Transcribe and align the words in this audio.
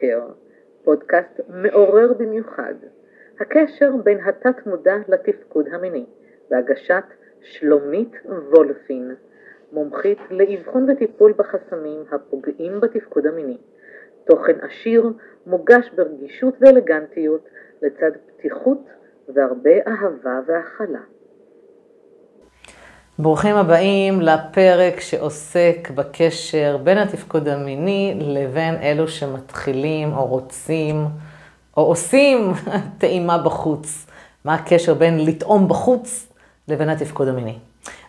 קר, 0.00 0.22
פודקאסט 0.84 1.40
מעורר 1.48 2.12
במיוחד, 2.12 2.74
הקשר 3.40 3.96
בין 4.04 4.20
התת 4.20 4.66
מודע 4.66 4.96
לתפקוד 5.08 5.68
המיני, 5.72 6.06
בהגשת 6.50 7.04
שלומית 7.40 8.12
וולפין, 8.24 9.14
מומחית 9.72 10.18
לאבחון 10.30 10.90
וטיפול 10.90 11.32
בחסמים 11.36 12.04
הפוגעים 12.10 12.80
בתפקוד 12.80 13.26
המיני. 13.26 13.58
תוכן 14.24 14.60
עשיר, 14.60 15.12
מוגש 15.46 15.90
ברגישות 15.94 16.54
ואלגנטיות, 16.60 17.48
לצד 17.82 18.10
פתיחות 18.26 18.80
והרבה 19.28 19.70
אהבה 19.86 20.40
והכלה. 20.46 21.00
ברוכים 23.18 23.56
הבאים 23.56 24.20
לפרק 24.20 25.00
שעוסק 25.00 25.90
בקשר 25.94 26.76
בין 26.82 26.98
התפקוד 26.98 27.48
המיני 27.48 28.14
לבין 28.20 28.74
אלו 28.74 29.08
שמתחילים 29.08 30.12
או 30.12 30.26
רוצים 30.26 31.06
או 31.76 31.82
עושים 31.82 32.52
טעימה 32.98 33.38
בחוץ. 33.38 34.06
מה 34.44 34.54
הקשר 34.54 34.94
בין 34.94 35.24
לטעום 35.24 35.68
בחוץ 35.68 36.32
לבין 36.68 36.88
התפקוד 36.88 37.28
המיני. 37.28 37.54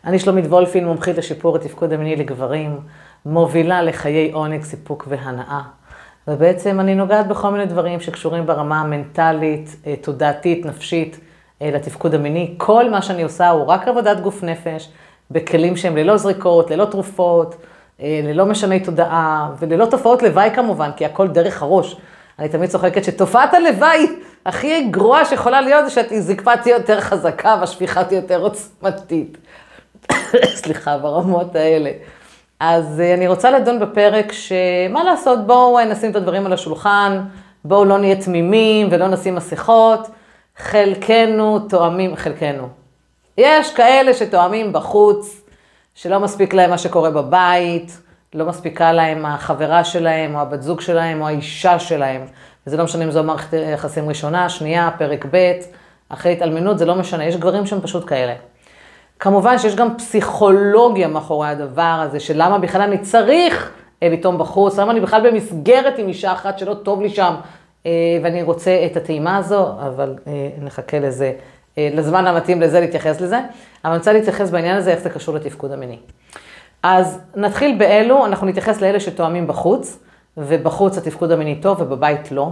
אני 0.06 0.20
שלומית 0.20 0.46
וולפין, 0.46 0.86
מומחית 0.86 1.18
לשיפור 1.18 1.56
התפקוד 1.56 1.94
המיני 1.94 2.16
לגברים, 2.16 2.80
מובילה 3.26 3.82
לחיי 3.82 4.32
עונג, 4.32 4.64
סיפוק 4.64 5.06
והנאה. 5.08 5.62
ובעצם 6.28 6.80
אני 6.80 6.96
נוגעת 6.96 7.28
בכל 7.28 7.50
מיני 7.50 7.66
דברים 7.66 8.00
שקשורים 8.00 8.46
ברמה 8.46 8.82
המנטלית, 8.82 9.76
אה, 9.88 9.96
תודעתית, 10.02 10.66
נפשית, 10.66 11.20
לתפקוד 11.62 12.16
המיני. 12.16 12.54
כל 12.58 12.90
מה 12.90 13.02
שאני 13.02 13.24
עושה 13.24 13.50
הוא 13.50 13.66
רק 13.66 13.88
עבודת 13.88 14.20
גוף 14.20 14.44
נפש, 14.44 14.90
בכלים 15.32 15.78
שהם 15.78 15.98
ללא 15.98 16.18
זריקות, 16.18 16.72
ללא 16.72 16.86
תרופות, 16.86 17.56
אה, 18.02 18.22
ללא 18.24 18.46
משני 18.46 18.80
תודעה, 18.80 19.50
וללא 19.60 19.86
תופעות 19.86 20.24
לוואי 20.24 20.50
כמובן, 20.56 20.90
כי 20.96 21.06
הכל 21.06 21.28
דרך 21.28 21.62
הראש. 21.64 21.98
אני 22.40 22.50
תמיד 22.50 22.70
צוחקת 22.70 23.04
שתופעת 23.04 23.54
הלוואי 23.54 24.08
הכי 24.46 24.84
גרועה 24.84 25.26
שיכולה 25.26 25.62
להיות 25.62 25.86
זה 25.86 25.92
שהזקפה 25.92 26.58
תהיה 26.58 26.76
יותר 26.78 27.02
חזקה 27.02 27.58
והשפיכה 27.60 28.04
תהיה 28.04 28.18
יותר 28.18 28.42
עוצמתית. 28.42 29.38
סליחה, 30.62 30.98
ברמות 30.98 31.56
האלה. 31.56 31.92
אז 32.60 33.02
אני 33.16 33.28
רוצה 33.28 33.52
לדון 33.52 33.80
בפרק 33.80 34.32
שמה 34.32 35.04
לעשות, 35.04 35.48
בואו 35.48 35.86
נשים 35.86 36.12
את 36.12 36.16
הדברים 36.16 36.46
על 36.46 36.54
השולחן, 36.54 37.22
בואו 37.66 37.86
לא 37.86 37.98
נהיה 37.98 38.16
תמימים 38.16 38.88
ולא 38.92 39.08
נשים 39.08 39.36
מסכות. 39.36 40.08
חלקנו 40.58 41.60
תואמים, 41.60 42.16
חלקנו. 42.16 42.68
יש 43.38 43.74
כאלה 43.74 44.14
שתואמים 44.14 44.74
בחוץ, 44.74 45.42
שלא 45.96 46.20
מספיק 46.20 46.54
להם 46.54 46.70
מה 46.70 46.78
שקורה 46.78 47.12
בבית, 47.12 47.98
לא 48.34 48.46
מספיקה 48.46 48.92
להם 48.92 49.26
החברה 49.26 49.84
שלהם, 49.84 50.36
או 50.36 50.40
הבת 50.40 50.62
זוג 50.62 50.82
שלהם, 50.82 51.22
או 51.22 51.28
האישה 51.28 51.80
שלהם. 51.80 52.26
וזה 52.68 52.78
לא 52.78 52.84
משנה 52.84 53.04
אם 53.04 53.12
זו 53.12 53.24
מערכת 53.24 53.58
יחסים 53.74 54.10
ראשונה, 54.10 54.50
שנייה, 54.50 54.90
פרק 54.98 55.26
ב', 55.32 55.52
אחרי 56.10 56.34
התאלמנות, 56.34 56.80
זה 56.80 56.86
לא 56.86 56.96
משנה, 56.96 57.26
יש 57.26 57.38
גברים 57.38 57.66
שהם 57.66 57.82
פשוט 57.82 58.08
כאלה. 58.08 58.34
כמובן 59.20 59.58
שיש 59.58 59.76
גם 59.76 59.98
פסיכולוגיה 59.98 61.08
מאחורי 61.08 61.48
הדבר 61.48 62.00
הזה, 62.02 62.20
של 62.20 62.34
למה 62.38 62.58
בכלל 62.58 62.82
אני 62.82 62.98
צריך 62.98 63.72
לטעום 64.02 64.38
בחוץ, 64.38 64.80
למה 64.80 64.92
אני 64.92 65.00
בכלל 65.00 65.32
במסגרת 65.32 66.00
עם 66.00 66.08
אישה 66.08 66.34
אחת 66.34 66.60
שלא 66.60 66.74
טוב 66.74 67.02
לי 67.02 67.10
שם, 67.10 67.34
אה, 67.34 67.40
ואני 68.24 68.44
רוצה 68.44 68.86
את 68.92 68.98
הטעימה 68.98 69.38
הזו, 69.38 69.68
אבל 69.80 70.16
אה, 70.28 70.50
נחכה 70.62 71.00
לזה, 71.00 71.34
אה, 71.78 71.90
לזמן 71.94 72.28
המתאים 72.28 72.62
לזה 72.62 72.80
להתייחס 72.80 73.22
לזה. 73.22 73.38
אבל 73.38 73.92
אני 73.92 73.98
רוצה 73.98 74.14
להתייחס 74.14 74.50
בעניין 74.50 74.78
הזה, 74.78 74.92
איך 74.92 75.00
זה 75.00 75.10
קשור 75.10 75.36
לתפקוד 75.36 75.72
המיני. 75.72 75.98
אז 76.84 77.20
נתחיל 77.36 77.78
באלו, 77.78 78.26
אנחנו 78.26 78.48
נתייחס 78.48 78.82
לאלה 78.82 79.00
שתואמים 79.00 79.48
בחוץ, 79.48 80.00
ובחוץ 80.38 80.98
התפקוד 80.98 81.32
המיני 81.32 81.56
טוב 81.56 81.82
ובבית 81.82 82.32
לא. 82.32 82.50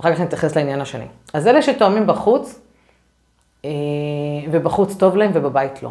אחר 0.00 0.14
כך 0.14 0.20
נתייחס 0.20 0.56
לעניין 0.56 0.80
השני. 0.80 1.06
אז 1.32 1.46
אלה 1.46 1.62
שתואמים 1.62 2.06
בחוץ, 2.06 2.60
ובחוץ 4.50 4.96
טוב 4.96 5.16
להם 5.16 5.30
ובבית 5.34 5.82
לא. 5.82 5.90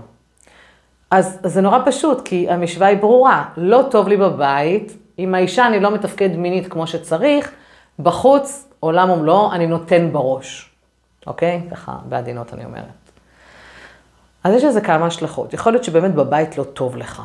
אז 1.11 1.39
זה 1.43 1.61
נורא 1.61 1.79
פשוט, 1.85 2.27
כי 2.27 2.49
המשוואה 2.49 2.89
היא 2.89 2.97
ברורה. 2.97 3.43
לא 3.57 3.83
טוב 3.91 4.07
לי 4.07 4.17
בבית, 4.17 4.97
עם 5.17 5.35
האישה 5.35 5.67
אני 5.67 5.79
לא 5.79 5.91
מתפקד 5.91 6.35
מינית 6.35 6.67
כמו 6.67 6.87
שצריך, 6.87 7.51
בחוץ, 7.99 8.67
עולם 8.79 9.09
ומלואו, 9.09 9.51
אני 9.51 9.67
נותן 9.67 10.09
בראש. 10.11 10.69
אוקיי? 11.27 11.61
ככה, 11.71 11.97
בעדינות 12.09 12.53
אני 12.53 12.65
אומרת. 12.65 13.03
אז 14.43 14.53
יש 14.53 14.63
לזה 14.63 14.81
כמה 14.81 15.05
השלכות. 15.05 15.53
יכול 15.53 15.71
להיות 15.71 15.83
שבאמת 15.83 16.15
בבית 16.15 16.57
לא 16.57 16.63
טוב 16.63 16.97
לך. 16.97 17.21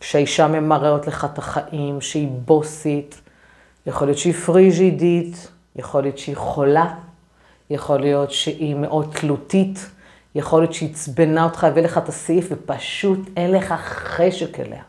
שהאישה 0.00 0.48
ממררת 0.48 1.06
לך 1.06 1.26
את 1.32 1.38
החיים, 1.38 2.00
שהיא 2.00 2.28
בוסית, 2.44 3.20
יכול 3.86 4.08
להיות 4.08 4.18
שהיא 4.18 4.34
פריג'ידית, 4.34 5.48
יכול 5.76 6.02
להיות 6.02 6.18
שהיא 6.18 6.36
חולה, 6.36 6.94
יכול 7.70 8.00
להיות 8.00 8.30
שהיא 8.30 8.74
מאוד 8.74 9.10
תלותית, 9.12 9.90
יכול 10.34 10.60
להיות 10.60 10.74
שהיא 10.74 10.90
עצבנה 10.90 11.44
אותך, 11.44 11.64
הביא 11.64 11.82
לך 11.82 11.98
את 11.98 12.08
הסעיף 12.08 12.48
ופשוט 12.50 13.18
אין 13.36 13.50
לך 13.50 13.74
חשק 13.82 14.60
אליה. 14.60 14.82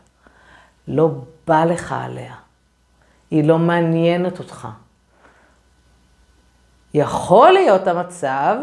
לא 0.88 1.10
בא 1.46 1.64
לך 1.64 1.94
עליה. 1.98 2.34
היא 3.30 3.44
לא 3.44 3.58
מעניינת 3.58 4.38
אותך. 4.38 4.68
יכול 6.94 7.52
להיות 7.52 7.88
המצב 7.88 8.56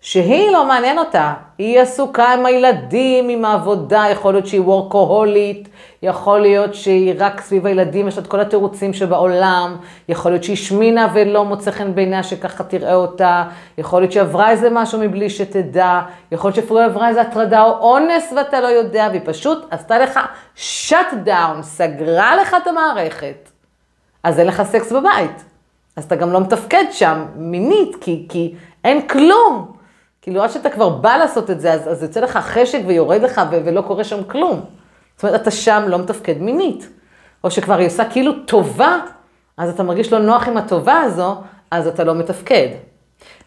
שהיא 0.00 0.50
לא 0.50 0.64
מעניין 0.64 0.98
אותה, 0.98 1.34
היא 1.58 1.80
עסוקה 1.80 2.32
עם 2.32 2.46
הילדים, 2.46 3.28
עם 3.28 3.44
העבודה, 3.44 4.04
יכול 4.10 4.34
להיות 4.34 4.46
שהיא 4.46 4.60
וורקוהולית, 4.60 5.68
יכול 6.02 6.40
להיות 6.40 6.74
שהיא 6.74 7.14
רק 7.18 7.40
סביב 7.40 7.66
הילדים, 7.66 8.08
יש 8.08 8.16
לה 8.16 8.22
את 8.22 8.28
כל 8.28 8.40
התירוצים 8.40 8.92
שבעולם, 8.92 9.76
יכול 10.08 10.30
להיות 10.30 10.44
שהיא 10.44 10.56
שמינה 10.56 11.08
ולא 11.14 11.44
מוצא 11.44 11.70
חן 11.70 11.94
בעיניה 11.94 12.22
שככה 12.22 12.64
תראה 12.64 12.94
אותה, 12.94 13.44
יכול 13.78 14.00
להיות 14.00 14.12
שעברה 14.12 14.50
איזה 14.50 14.68
משהו 14.70 15.00
מבלי 15.00 15.30
שתדע, 15.30 16.00
יכול 16.32 16.48
להיות 16.48 16.56
שאפילו 16.56 16.80
עברה 16.80 17.08
איזה 17.08 17.20
הטרדה 17.20 17.62
או 17.62 17.70
אונס 17.70 18.32
ואתה 18.36 18.60
לא 18.60 18.66
יודע, 18.66 19.08
והיא 19.10 19.22
פשוט 19.24 19.66
עשתה 19.70 19.98
לך 19.98 20.20
שאט 20.54 21.14
דאון, 21.24 21.62
סגרה 21.62 22.36
לך 22.36 22.56
את 22.62 22.66
המערכת. 22.66 23.48
אז 24.22 24.38
אין 24.38 24.46
לך 24.46 24.62
סקס 24.62 24.92
בבית. 24.92 25.45
אז 25.96 26.04
אתה 26.04 26.16
גם 26.16 26.32
לא 26.32 26.40
מתפקד 26.40 26.84
שם 26.90 27.24
מינית, 27.36 27.96
כי, 28.00 28.26
כי 28.28 28.54
אין 28.84 29.08
כלום. 29.08 29.72
כאילו, 30.22 30.42
עד 30.42 30.50
שאתה 30.50 30.70
כבר 30.70 30.88
בא 30.88 31.16
לעשות 31.16 31.50
את 31.50 31.60
זה, 31.60 31.72
אז, 31.72 31.88
אז 31.88 32.02
יוצא 32.02 32.20
לך 32.20 32.36
חשק 32.36 32.80
ויורד 32.86 33.22
לך 33.22 33.40
ו- 33.50 33.60
ולא 33.64 33.82
קורה 33.82 34.04
שם 34.04 34.24
כלום. 34.24 34.60
זאת 35.16 35.24
אומרת, 35.24 35.40
אתה 35.40 35.50
שם 35.50 35.84
לא 35.86 35.98
מתפקד 35.98 36.38
מינית. 36.38 36.88
או 37.44 37.50
שכבר 37.50 37.74
היא 37.74 37.86
עושה 37.86 38.10
כאילו 38.10 38.32
טובה, 38.46 38.98
אז 39.56 39.70
אתה 39.70 39.82
מרגיש 39.82 40.12
לא 40.12 40.18
נוח 40.18 40.48
עם 40.48 40.56
הטובה 40.56 41.00
הזו, 41.00 41.36
אז 41.70 41.86
אתה 41.86 42.04
לא 42.04 42.14
מתפקד. 42.14 42.68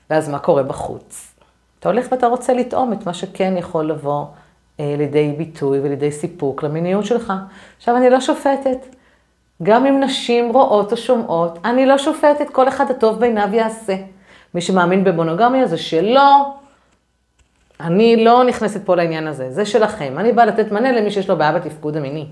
ואז 0.10 0.30
מה 0.30 0.40
קורה 0.40 0.64
בחוץ? 0.64 1.34
אתה 1.80 1.90
הולך 1.90 2.08
ואתה 2.12 2.28
רוצה 2.28 2.54
לטעום 2.54 2.94
את 2.94 3.06
מה 3.06 3.14
שכן 3.14 3.54
יכול 3.58 3.90
לבוא 3.90 4.26
אה, 4.80 4.96
לידי 4.98 5.36
ביטוי 5.38 5.80
ולידי 5.80 6.12
סיפוק 6.12 6.64
למיניות 6.64 7.06
שלך. 7.06 7.34
עכשיו, 7.78 7.98
אני 7.98 8.10
לא 8.10 8.22
שופטת. 8.22 8.96
גם 9.64 9.86
אם 9.86 10.00
נשים 10.00 10.50
רואות 10.50 10.92
או 10.92 10.98
שומעות, 10.98 11.60
אני 11.66 11.86
לא 11.86 11.98
שופטת, 11.98 12.50
כל 12.52 12.68
אחד 12.68 12.92
הטוב 12.92 13.20
בעיניו 13.20 13.50
יעשה. 13.54 13.96
מי 14.54 14.62
שמאמין 14.62 15.04
במונוגמיה 15.04 15.68
זה 15.68 15.78
שלא, 15.78 16.54
אני 17.80 18.26
לא 18.26 18.44
נכנסת 18.44 18.86
פה 18.86 18.96
לעניין 18.96 19.28
הזה, 19.28 19.52
זה 19.52 19.66
שלכם. 19.66 20.14
אני 20.18 20.32
באה 20.32 20.46
לתת 20.46 20.72
מענה 20.72 20.92
למי 20.92 21.12
שיש 21.12 21.30
לו 21.30 21.38
בעיה 21.38 21.52
בתפקוד 21.52 21.98
המיני. 21.98 22.28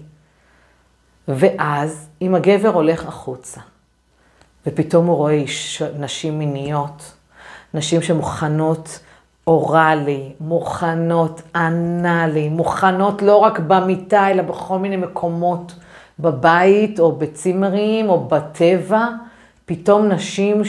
ואז, 1.27 2.09
אם 2.21 2.35
הגבר 2.35 2.69
הולך 2.69 3.07
החוצה, 3.07 3.61
ופתאום 4.67 5.05
הוא 5.05 5.15
רואה 5.15 5.33
איש, 5.33 5.81
נשים 5.99 6.39
מיניות, 6.39 7.13
נשים 7.73 8.01
שמוכנות 8.01 8.99
אוראלי, 9.47 10.33
מוכנות 10.39 11.41
אנאלי, 11.55 12.49
מוכנות 12.49 13.21
לא 13.21 13.35
רק 13.35 13.59
במיטה, 13.59 14.31
אלא 14.31 14.43
בכל 14.43 14.79
מיני 14.79 14.97
מקומות. 14.97 15.73
בבית 16.19 16.99
או 16.99 17.11
בצימרים 17.11 18.09
או 18.09 18.27
בטבע, 18.27 19.07
פתאום 19.65 20.07
נשים 20.07 20.61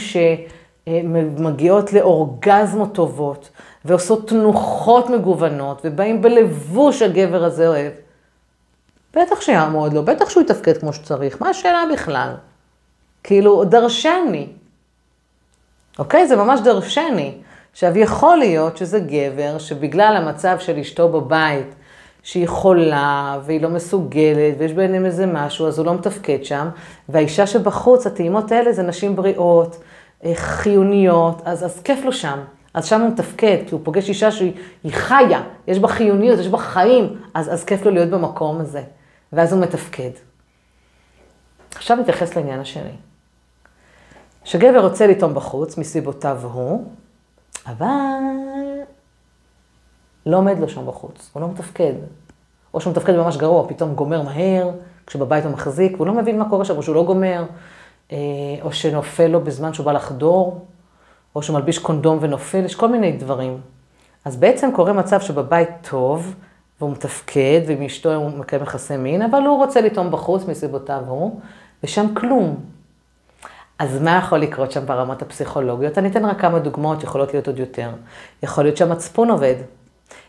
שמגיעות 0.87 1.93
לאורגזמות 1.93 2.95
טובות 2.95 3.49
ועושות 3.85 4.29
תנוחות 4.29 5.09
מגוונות 5.09 5.81
ובאים 5.83 6.21
בלבוש 6.21 7.01
הגבר 7.01 7.43
הזה 7.43 7.67
אוהב. 7.67 7.91
בטח 9.13 9.41
שיעמוד 9.41 9.93
לו, 9.93 10.03
בטח 10.05 10.29
שהוא 10.29 10.43
יתפקד 10.43 10.77
כמו 10.77 10.93
שצריך, 10.93 11.41
מה 11.41 11.49
השאלה 11.49 11.83
בכלל? 11.93 12.33
כאילו, 13.23 13.63
דרשני. 13.63 14.47
אוקיי? 15.99 16.27
זה 16.27 16.35
ממש 16.35 16.59
דרשני. 16.59 17.33
עכשיו, 17.71 17.97
יכול 17.97 18.37
להיות 18.37 18.77
שזה 18.77 18.99
גבר 18.99 19.57
שבגלל 19.57 20.15
המצב 20.17 20.59
של 20.59 20.77
אשתו 20.77 21.09
בבית, 21.09 21.75
שהיא 22.29 22.47
חולה 22.47 23.39
והיא 23.45 23.61
לא 23.61 23.69
מסוגלת 23.69 24.55
ויש 24.57 24.73
ביניהם 24.73 25.05
איזה 25.05 25.25
משהו, 25.25 25.67
אז 25.67 25.77
הוא 25.79 25.85
לא 25.85 25.93
מתפקד 25.93 26.43
שם. 26.43 26.69
והאישה 27.09 27.47
שבחוץ, 27.47 28.07
הטעימות 28.07 28.51
האלה 28.51 28.73
זה 28.73 28.83
נשים 28.83 29.15
בריאות, 29.15 29.77
אה, 30.25 30.31
חיוניות, 30.35 31.41
אז, 31.45 31.65
אז 31.65 31.81
כיף 31.81 32.05
לו 32.05 32.13
שם. 32.13 32.39
אז 32.73 32.85
שם 32.85 33.01
הוא 33.01 33.09
מתפקד, 33.09 33.57
כי 33.67 33.75
הוא 33.75 33.81
פוגש 33.83 34.09
אישה 34.09 34.31
שהיא 34.31 34.53
חיה, 34.89 35.41
יש 35.67 35.79
בה 35.79 35.87
חיוניות, 35.87 36.39
יש 36.39 36.47
בה 36.47 36.57
חיים, 36.57 37.17
אז, 37.33 37.53
אז 37.53 37.63
כיף 37.63 37.85
לו 37.85 37.91
להיות 37.91 38.09
במקום 38.09 38.61
הזה. 38.61 38.83
ואז 39.33 39.53
הוא 39.53 39.61
מתפקד. 39.61 40.11
עכשיו 41.75 41.97
נתייחס 41.97 42.35
לעניין 42.35 42.59
השני. 42.59 42.95
שגבר 44.43 44.79
רוצה 44.79 45.07
לטעום 45.07 45.33
בחוץ 45.33 45.77
מסיבותיו 45.77 46.39
הוא, 46.43 46.91
אבל 47.67 47.87
לא 50.29 50.37
עומד 50.37 50.59
לו 50.59 50.69
שם 50.69 50.87
בחוץ, 50.87 51.29
הוא 51.33 51.41
לא 51.41 51.47
מתפקד. 51.47 51.93
או 52.73 52.81
שהוא 52.81 52.91
מתפקד 52.91 53.15
ממש 53.15 53.37
גרוע, 53.37 53.67
פתאום 53.67 53.95
גומר 53.95 54.21
מהר, 54.21 54.69
כשבבית 55.07 55.45
הוא 55.45 55.53
מחזיק, 55.53 55.93
והוא 55.95 56.07
לא 56.07 56.13
מבין 56.13 56.39
מה 56.39 56.49
קורה 56.49 56.65
שם, 56.65 56.77
או 56.77 56.83
שהוא 56.83 56.95
לא 56.95 57.03
גומר, 57.03 57.43
אה, 58.11 58.17
או 58.61 58.71
שנופל 58.71 59.27
לו 59.27 59.41
בזמן 59.41 59.73
שהוא 59.73 59.85
בא 59.85 59.91
לחדור, 59.91 60.65
או 61.35 61.43
שהוא 61.43 61.53
מלביש 61.59 61.79
קונדום 61.79 62.17
ונופל, 62.21 62.65
יש 62.65 62.75
כל 62.75 62.89
מיני 62.89 63.11
דברים. 63.11 63.57
אז 64.25 64.35
בעצם 64.35 64.69
קורה 64.75 64.93
מצב 64.93 65.21
שבבית 65.21 65.69
טוב, 65.89 66.35
והוא 66.79 66.91
מתפקד, 66.91 67.61
ועם 67.67 67.81
אשתו 67.81 68.15
הוא 68.15 68.29
מקיים 68.29 68.63
יחסי 68.63 68.97
מין, 68.97 69.21
אבל 69.21 69.41
הוא 69.41 69.57
רוצה 69.57 69.81
לטעום 69.81 70.11
בחוץ 70.11 70.45
מסיבותיו 70.45 71.03
הוא, 71.07 71.39
ושם 71.83 72.05
כלום. 72.13 72.55
אז 73.79 74.01
מה 74.01 74.17
יכול 74.17 74.39
לקרות 74.39 74.71
שם 74.71 74.85
ברמות 74.85 75.21
הפסיכולוגיות? 75.21 75.97
אני 75.97 76.09
אתן 76.09 76.25
רק 76.25 76.41
כמה 76.41 76.59
דוגמאות, 76.59 77.03
יכולות 77.03 77.33
להיות 77.33 77.47
עוד 77.47 77.59
יותר. 77.59 77.89
יכול 78.43 78.63
להיות 78.63 78.77
שהמצפון 78.77 79.29
עובד. 79.29 79.55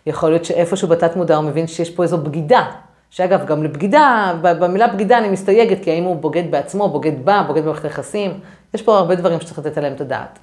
יכול 0.07 0.31
להיות 0.31 0.45
שאיפשהו 0.45 0.89
בתת 0.89 1.17
מודע 1.17 1.37
הוא 1.37 1.45
מבין 1.45 1.67
שיש 1.67 1.91
פה 1.91 2.03
איזו 2.03 2.19
בגידה. 2.19 2.71
שאגב, 3.11 3.47
גם 3.47 3.63
לבגידה, 3.63 4.35
במילה 4.43 4.87
בגידה 4.87 5.19
אני 5.19 5.29
מסתייגת, 5.29 5.85
כי 5.85 5.91
האם 5.91 6.05
הוא 6.05 6.17
בוגד 6.17 6.51
בעצמו, 6.51 6.89
בוגד 6.89 7.25
בה, 7.25 7.45
בוגד 7.47 7.63
במערכת 7.63 7.85
היחסים, 7.85 8.41
יש 8.75 8.83
פה 8.83 8.99
הרבה 8.99 9.15
דברים 9.15 9.41
שצריך 9.41 9.59
לתת 9.59 9.79
עליהם 9.79 9.95
את 9.95 10.01
הדעת. 10.01 10.39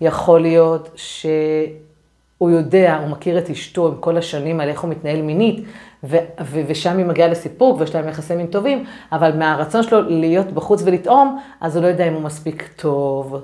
יכול 0.00 0.40
להיות 0.40 0.90
שהוא 0.94 2.50
יודע, 2.50 2.96
הוא 3.00 3.08
מכיר 3.08 3.38
את 3.38 3.50
אשתו 3.50 3.86
עם 3.88 3.94
כל 4.00 4.16
השנים 4.16 4.60
על 4.60 4.68
איך 4.68 4.80
הוא 4.80 4.90
מתנהל 4.90 5.22
מינית, 5.22 5.64
ו- 6.04 6.16
ו- 6.40 6.60
ושם 6.66 6.98
היא 6.98 7.06
מגיעה 7.06 7.28
לסיפוק 7.28 7.80
ויש 7.80 7.94
להם 7.94 8.08
יחסי 8.08 8.36
מין 8.36 8.46
טובים, 8.46 8.84
אבל 9.12 9.36
מהרצון 9.36 9.82
שלו 9.82 10.00
להיות 10.00 10.52
בחוץ 10.52 10.82
ולטעום, 10.84 11.38
אז 11.60 11.76
הוא 11.76 11.82
לא 11.82 11.88
יודע 11.88 12.08
אם 12.08 12.14
הוא 12.14 12.22
מספיק 12.22 12.68
טוב, 12.76 13.40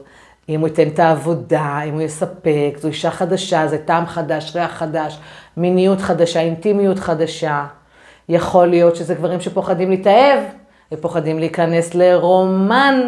אם 0.50 0.60
הוא 0.60 0.68
ייתן 0.68 0.88
את 0.88 0.98
העבודה, 0.98 1.80
אם 1.82 1.94
הוא 1.94 2.02
יספק, 2.02 2.76
זו 2.78 2.88
אישה 2.88 3.10
חדשה, 3.10 3.66
זה 3.66 3.78
טעם 3.78 4.06
חדש, 4.06 4.56
ריח 4.56 4.70
חדש, 4.70 5.18
מיניות 5.56 6.00
חדשה, 6.00 6.40
אינטימיות 6.40 6.98
חדשה. 6.98 7.66
יכול 8.28 8.66
להיות 8.66 8.96
שזה 8.96 9.14
גברים 9.14 9.40
שפוחדים 9.40 9.90
להתאהב, 9.90 10.40
ופוחדים 10.92 11.38
להיכנס 11.38 11.94
לרומן. 11.94 13.00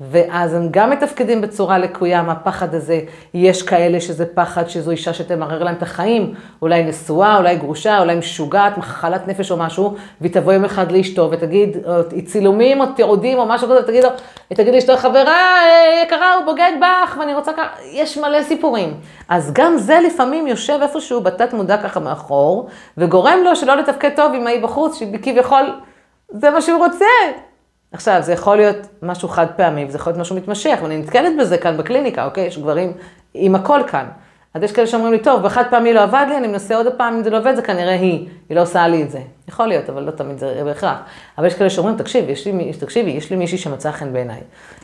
ואז 0.00 0.54
הם 0.54 0.68
גם 0.70 0.90
מתפקדים 0.90 1.40
בצורה 1.40 1.78
לקויה 1.78 2.22
מהפחד 2.22 2.74
הזה. 2.74 3.00
יש 3.34 3.62
כאלה 3.62 4.00
שזה 4.00 4.26
פחד 4.26 4.68
שזו 4.68 4.90
אישה 4.90 5.12
שתמרר 5.12 5.62
להם 5.62 5.74
את 5.74 5.82
החיים, 5.82 6.34
אולי 6.62 6.82
נשואה, 6.82 7.36
אולי 7.38 7.56
גרושה, 7.56 7.98
אולי 7.98 8.14
משוגעת, 8.16 8.78
מחלת 8.78 9.28
נפש 9.28 9.50
או 9.50 9.56
משהו, 9.56 9.94
והיא 10.20 10.32
תבוא 10.32 10.52
יום 10.52 10.64
אחד 10.64 10.92
לאשתו 10.92 11.28
ותגיד, 11.30 11.76
או 11.86 11.92
צילומים 12.24 12.80
או 12.80 12.86
תיעודים 12.86 13.38
או 13.38 13.46
משהו 13.46 13.68
כזה, 13.68 13.80
ותגיד 13.80 14.04
לו, 14.04 14.10
תגיד 14.48 14.74
לאשתו, 14.74 14.96
חברה 14.96 15.60
יקרה, 16.04 16.34
הוא 16.34 16.44
בוגד 16.44 16.72
בך, 16.80 17.16
ואני 17.20 17.34
רוצה 17.34 17.52
ככה, 17.52 17.68
יש 17.92 18.18
מלא 18.18 18.42
סיפורים. 18.42 18.94
אז 19.28 19.52
גם 19.52 19.76
זה 19.76 20.00
לפעמים 20.06 20.46
יושב 20.46 20.78
איפשהו 20.82 21.20
בתת 21.20 21.52
מודע 21.52 21.76
ככה 21.76 22.00
מאחור, 22.00 22.68
וגורם 22.98 23.38
לו 23.44 23.56
שלא 23.56 23.76
לתפקד 23.76 24.10
טוב 24.16 24.32
עם 24.34 24.46
ההיא 24.46 24.62
בחוץ, 24.62 24.98
שכביכול, 24.98 25.80
זה 26.28 26.50
מה 26.50 26.60
שהוא 26.62 26.84
רוצה. 26.84 27.47
עכשיו, 27.92 28.22
זה 28.22 28.32
יכול 28.32 28.56
להיות 28.56 28.76
משהו 29.02 29.28
חד 29.28 29.46
פעמי, 29.56 29.84
וזה 29.84 29.96
יכול 29.96 30.10
להיות 30.10 30.20
משהו 30.20 30.36
מתמשך, 30.36 30.78
ואני 30.82 30.96
נתקלת 30.96 31.32
בזה 31.40 31.58
כאן 31.58 31.76
בקליניקה, 31.76 32.24
אוקיי? 32.24 32.46
יש 32.46 32.58
גברים 32.58 32.92
עם 33.34 33.54
הכל 33.54 33.80
כאן. 33.86 34.06
אז 34.54 34.62
יש 34.62 34.72
כאלה 34.72 34.86
שאומרים 34.86 35.12
לי, 35.12 35.18
טוב, 35.18 35.42
בחד 35.42 35.64
פעמי 35.70 35.92
לא 35.92 36.02
עבד 36.02 36.26
לי, 36.28 36.36
אני 36.36 36.46
מנסה 36.46 36.76
עוד 36.76 36.86
פעם, 36.96 37.14
אם 37.14 37.22
זה 37.22 37.30
לא 37.30 37.38
עובד, 37.38 37.56
זה 37.56 37.62
כנראה 37.62 37.94
היא, 37.94 38.28
היא 38.48 38.56
לא 38.56 38.62
עושה 38.62 38.88
לי 38.88 39.02
את 39.02 39.10
זה. 39.10 39.20
יכול 39.48 39.66
להיות, 39.66 39.90
אבל 39.90 40.02
לא 40.02 40.10
תמיד 40.10 40.38
זה 40.38 40.60
בהכרח. 40.64 40.98
אבל 41.38 41.46
יש 41.46 41.54
כאלה 41.54 41.70
שאומרים, 41.70 41.96
תקשיב, 41.96 42.30
יש 42.30 42.46
לי, 42.46 42.72
תקשיבי, 42.72 43.10
יש 43.10 43.30
לי 43.30 43.36
מישהי 43.36 43.58
שמצאה 43.58 43.92
חן 43.92 44.12
בעיניי. 44.12 44.40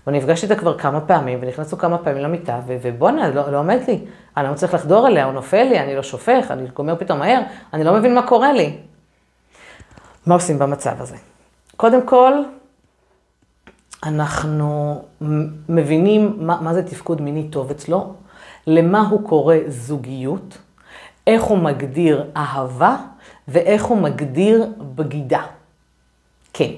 ואני 0.07 0.19
נפגשתי 0.19 0.47
איתה 0.47 0.57
כבר 0.57 0.79
כמה 0.79 1.01
פעמים, 1.01 1.39
ונכנסנו 1.43 1.79
כמה 1.79 1.99
פעמים 1.99 2.23
למיטה, 2.23 2.61
ובואנה, 2.67 3.29
לא, 3.29 3.53
לא 3.53 3.59
עומד 3.59 3.79
לי. 3.89 3.99
אני 4.37 4.47
לא 4.47 4.53
מצליח 4.53 4.75
לחדור 4.75 5.07
אליה, 5.07 5.25
הוא 5.25 5.33
נופל 5.33 5.63
לי, 5.63 5.81
אני 5.81 5.97
לא 5.97 6.03
שופך, 6.03 6.51
אני 6.51 6.67
גומר 6.75 6.97
פתאום 6.97 7.19
מהר, 7.19 7.41
אני 7.73 7.85
לא 7.85 7.93
מבין 7.93 8.15
מה 8.15 8.23
קורה 8.23 8.53
לי. 8.53 8.77
מה 10.27 10.35
עושים 10.35 10.59
במצב 10.59 10.95
הזה? 10.99 11.17
קודם 11.77 12.03
כל, 12.03 12.33
אנחנו 14.05 15.03
מבינים 15.69 16.37
מה, 16.39 16.61
מה 16.61 16.75
זה 16.75 16.83
תפקוד 16.83 17.21
מיני 17.21 17.49
טוב 17.49 17.71
אצלו, 17.71 18.15
למה 18.67 19.09
הוא 19.09 19.29
קורא 19.29 19.57
זוגיות, 19.69 20.59
איך 21.27 21.43
הוא 21.43 21.59
מגדיר 21.59 22.31
אהבה 22.37 22.97
ואיך 23.49 23.85
הוא 23.85 23.99
מגדיר 23.99 24.67
בגידה. 24.79 25.43
כן, 26.53 26.71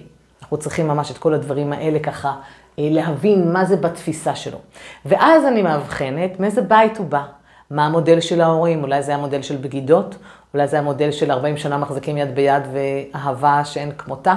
אנחנו 0.43 0.57
צריכים 0.57 0.89
ממש 0.89 1.11
את 1.11 1.19
כל 1.19 1.35
הדברים 1.35 1.73
האלה 1.73 1.99
ככה 1.99 2.33
אה, 2.79 2.89
להבין 2.91 3.53
מה 3.53 3.65
זה 3.65 3.77
בתפיסה 3.77 4.35
שלו. 4.35 4.59
ואז 5.07 5.45
אני 5.45 5.63
מאבחנת 5.63 6.41
מאיזה 6.41 6.63
בית 6.63 6.97
הוא 6.97 7.07
בא, 7.07 7.23
מה 7.71 7.87
המודל 7.87 8.21
של 8.21 8.41
ההורים, 8.41 8.83
אולי 8.83 9.03
זה 9.03 9.15
המודל 9.15 9.43
של 9.43 9.57
בגידות, 9.57 10.17
אולי 10.55 10.69
זה 10.69 10.79
המודל 10.79 11.11
של 11.11 11.31
40 11.31 11.57
שנה 11.57 11.79
מחזיקים 11.79 12.17
יד 12.17 12.35
ביד 12.35 12.63
ואהבה 12.73 13.65
שאין 13.65 13.93
כמותה. 13.99 14.35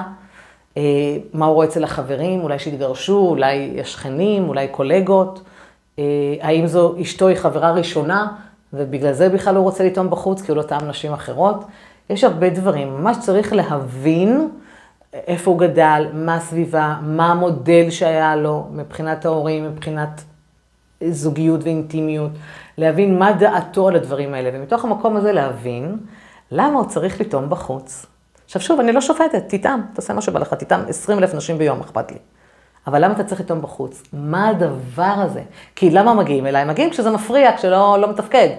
אה, 0.79 1.17
מה 1.33 1.45
הוא 1.45 1.53
רואה 1.53 1.67
אצל 1.67 1.83
החברים, 1.83 2.41
אולי 2.41 2.59
שהתגרשו, 2.59 3.19
אולי 3.29 3.77
השכנים, 3.81 4.49
אולי 4.49 4.67
קולגות, 4.67 5.41
אה, 5.99 6.03
האם 6.41 6.67
זו 6.67 6.95
אשתו 7.01 7.27
היא 7.27 7.37
חברה 7.37 7.71
ראשונה, 7.71 8.27
ובגלל 8.73 9.13
זה 9.13 9.29
בכלל 9.29 9.55
הוא 9.55 9.63
רוצה 9.63 9.83
לטעום 9.83 10.09
בחוץ, 10.09 10.41
כי 10.41 10.51
הוא 10.51 10.57
לא 10.57 10.61
טעם 10.61 10.87
נשים 10.87 11.13
אחרות. 11.13 11.65
יש 12.09 12.23
הרבה 12.23 12.49
דברים, 12.49 12.93
ממש 12.93 13.17
צריך 13.19 13.53
להבין 13.53 14.49
איפה 15.13 15.51
הוא 15.51 15.59
גדל, 15.59 16.05
מה 16.13 16.35
הסביבה, 16.35 16.95
מה 17.01 17.31
המודל 17.31 17.89
שהיה 17.89 18.35
לו 18.35 18.67
מבחינת 18.71 19.25
ההורים, 19.25 19.71
מבחינת 19.71 20.23
זוגיות 21.09 21.63
ואינטימיות, 21.63 22.31
להבין 22.77 23.19
מה 23.19 23.33
דעתו 23.33 23.87
על 23.87 23.95
הדברים 23.95 24.33
האלה, 24.33 24.49
ומתוך 24.53 24.85
המקום 24.85 25.15
הזה 25.15 25.31
להבין 25.31 25.97
למה 26.51 26.79
הוא 26.79 26.87
צריך 26.87 27.21
לטעום 27.21 27.49
בחוץ. 27.49 28.05
עכשיו 28.49 28.61
שוב, 28.61 28.79
אני 28.79 28.91
לא 28.91 29.01
שופטת, 29.01 29.43
תטעם, 29.47 29.81
תעשה 29.93 30.13
מה 30.13 30.21
שבא 30.21 30.39
לך, 30.39 30.53
תטעם 30.53 30.85
20 30.87 31.19
אלף 31.19 31.33
נשים 31.33 31.57
ביום, 31.57 31.79
אכפת 31.79 32.11
לי. 32.11 32.17
אבל 32.87 33.05
למה 33.05 33.13
אתה 33.13 33.23
צריך 33.23 33.41
לטעום 33.41 33.61
בחוץ? 33.61 34.03
מה 34.13 34.47
הדבר 34.47 35.13
הזה? 35.17 35.41
כי 35.75 35.89
למה 35.89 36.13
מגיעים 36.13 36.45
אליי? 36.45 36.65
מגיעים 36.65 36.89
כשזה 36.89 37.11
מפריע, 37.11 37.57
כשלא 37.57 37.97
לא 37.99 38.09
מתפקד. 38.09 38.49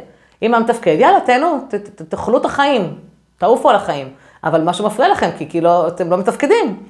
אם 0.42 0.54
היה 0.54 0.62
מתפקד, 0.62 0.96
יאללה, 0.98 1.20
תהנו, 1.20 1.58
תאכלו 2.08 2.38
את 2.38 2.44
החיים, 2.44 2.98
תעופו 3.38 3.70
על 3.70 3.76
החיים. 3.76 4.08
אבל 4.44 4.62
משהו 4.62 4.86
מפריע 4.86 5.08
לכם, 5.08 5.30
כי 5.38 5.48
כאילו 5.48 5.88
אתם 5.88 6.10
לא 6.10 6.16
מתפקדים. 6.16 6.82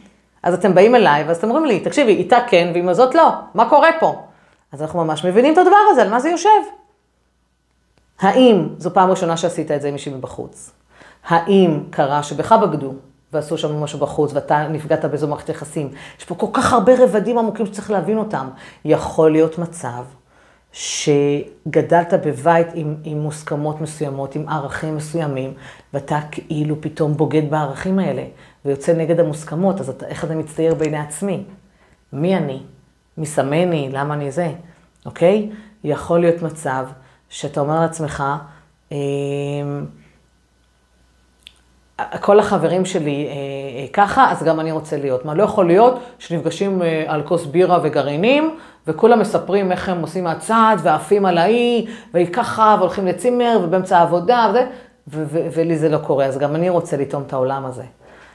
אז 0.42 0.54
אתם 0.54 0.74
באים 0.74 0.94
אליי, 0.94 1.24
ואז 1.24 1.36
אתם 1.36 1.48
אומרים 1.48 1.66
לי, 1.66 1.80
תקשיבי, 1.80 2.16
איתה 2.16 2.38
כן, 2.46 2.70
ועם 2.74 2.88
הזאת 2.88 3.14
לא, 3.14 3.28
מה 3.54 3.68
קורה 3.68 3.88
פה? 4.00 4.22
אז 4.72 4.82
אנחנו 4.82 5.04
ממש 5.04 5.24
מבינים 5.24 5.52
את 5.52 5.58
הדבר 5.58 5.76
הזה, 5.90 6.02
על 6.02 6.10
מה 6.10 6.20
זה 6.20 6.28
יושב. 6.28 6.48
האם 8.20 8.68
זו 8.78 8.94
פעם 8.94 9.10
ראשונה 9.10 9.36
שעשית 9.36 9.70
את 9.70 9.82
זה 9.82 9.88
עם 9.88 9.94
מישהי 9.94 10.14
מבחוץ? 10.14 10.79
האם 11.26 11.80
קרה 11.90 12.22
שבך 12.22 12.52
בגדו 12.52 12.94
ועשו 13.32 13.58
שם 13.58 13.82
משהו 13.82 13.98
בחוץ 13.98 14.32
ואתה 14.32 14.68
נפגעת 14.68 15.04
באיזו 15.04 15.28
מערכת 15.28 15.48
יחסים? 15.48 15.88
יש 16.18 16.24
פה 16.24 16.34
כל 16.34 16.46
כך 16.52 16.72
הרבה 16.72 16.92
רבדים 17.04 17.38
עמוקים 17.38 17.66
שצריך 17.66 17.90
להבין 17.90 18.18
אותם. 18.18 18.48
יכול 18.84 19.32
להיות 19.32 19.58
מצב 19.58 20.04
שגדלת 20.72 22.14
בבית 22.26 22.66
עם, 22.74 22.94
עם 23.04 23.20
מוסכמות 23.20 23.80
מסוימות, 23.80 24.34
עם 24.34 24.48
ערכים 24.48 24.96
מסוימים, 24.96 25.54
ואתה 25.94 26.20
כאילו 26.30 26.80
פתאום 26.80 27.16
בוגד 27.16 27.50
בערכים 27.50 27.98
האלה, 27.98 28.24
ויוצא 28.64 28.92
נגד 28.92 29.20
המוסכמות, 29.20 29.80
אז 29.80 29.88
אתה, 29.88 30.06
איך 30.06 30.24
אתה 30.24 30.34
מצטייר 30.34 30.74
בעיני 30.74 30.98
עצמי? 30.98 31.44
מי 32.12 32.36
אני? 32.36 32.62
מי 33.18 33.26
שמני? 33.26 33.88
למה 33.92 34.14
אני 34.14 34.30
זה? 34.30 34.52
אוקיי? 35.06 35.50
יכול 35.84 36.20
להיות 36.20 36.42
מצב 36.42 36.86
שאתה 37.28 37.60
אומר 37.60 37.80
לעצמך, 37.80 38.24
אה, 38.92 38.96
כל 42.20 42.40
החברים 42.40 42.84
שלי 42.84 43.26
אה, 43.26 43.32
אה, 43.82 43.86
ככה, 43.92 44.32
אז 44.32 44.42
גם 44.42 44.60
אני 44.60 44.72
רוצה 44.72 44.96
להיות. 44.96 45.24
מה, 45.24 45.34
לא 45.34 45.42
יכול 45.42 45.66
להיות 45.66 45.98
שנפגשים 46.18 46.82
אה, 46.82 47.04
על 47.06 47.22
כוס 47.22 47.46
בירה 47.46 47.78
וגרעינים, 47.82 48.56
וכולם 48.86 49.18
מספרים 49.18 49.72
איך 49.72 49.88
הם 49.88 50.00
עושים 50.00 50.24
מהצד, 50.24 50.76
ועפים 50.82 51.26
על 51.26 51.38
האי, 51.38 51.86
והיא 52.14 52.26
ככה, 52.32 52.76
והולכים 52.78 53.06
לצימר, 53.06 53.60
ובאמצע 53.62 53.98
העבודה, 53.98 54.52
וזה, 55.08 55.48
ולי 55.54 55.78
זה 55.78 55.88
לא 55.88 55.98
קורה, 55.98 56.24
אז 56.24 56.38
גם 56.38 56.54
אני 56.54 56.68
רוצה 56.68 56.96
לטעום 56.96 57.22
את 57.26 57.32
העולם 57.32 57.64
הזה. 57.66 57.84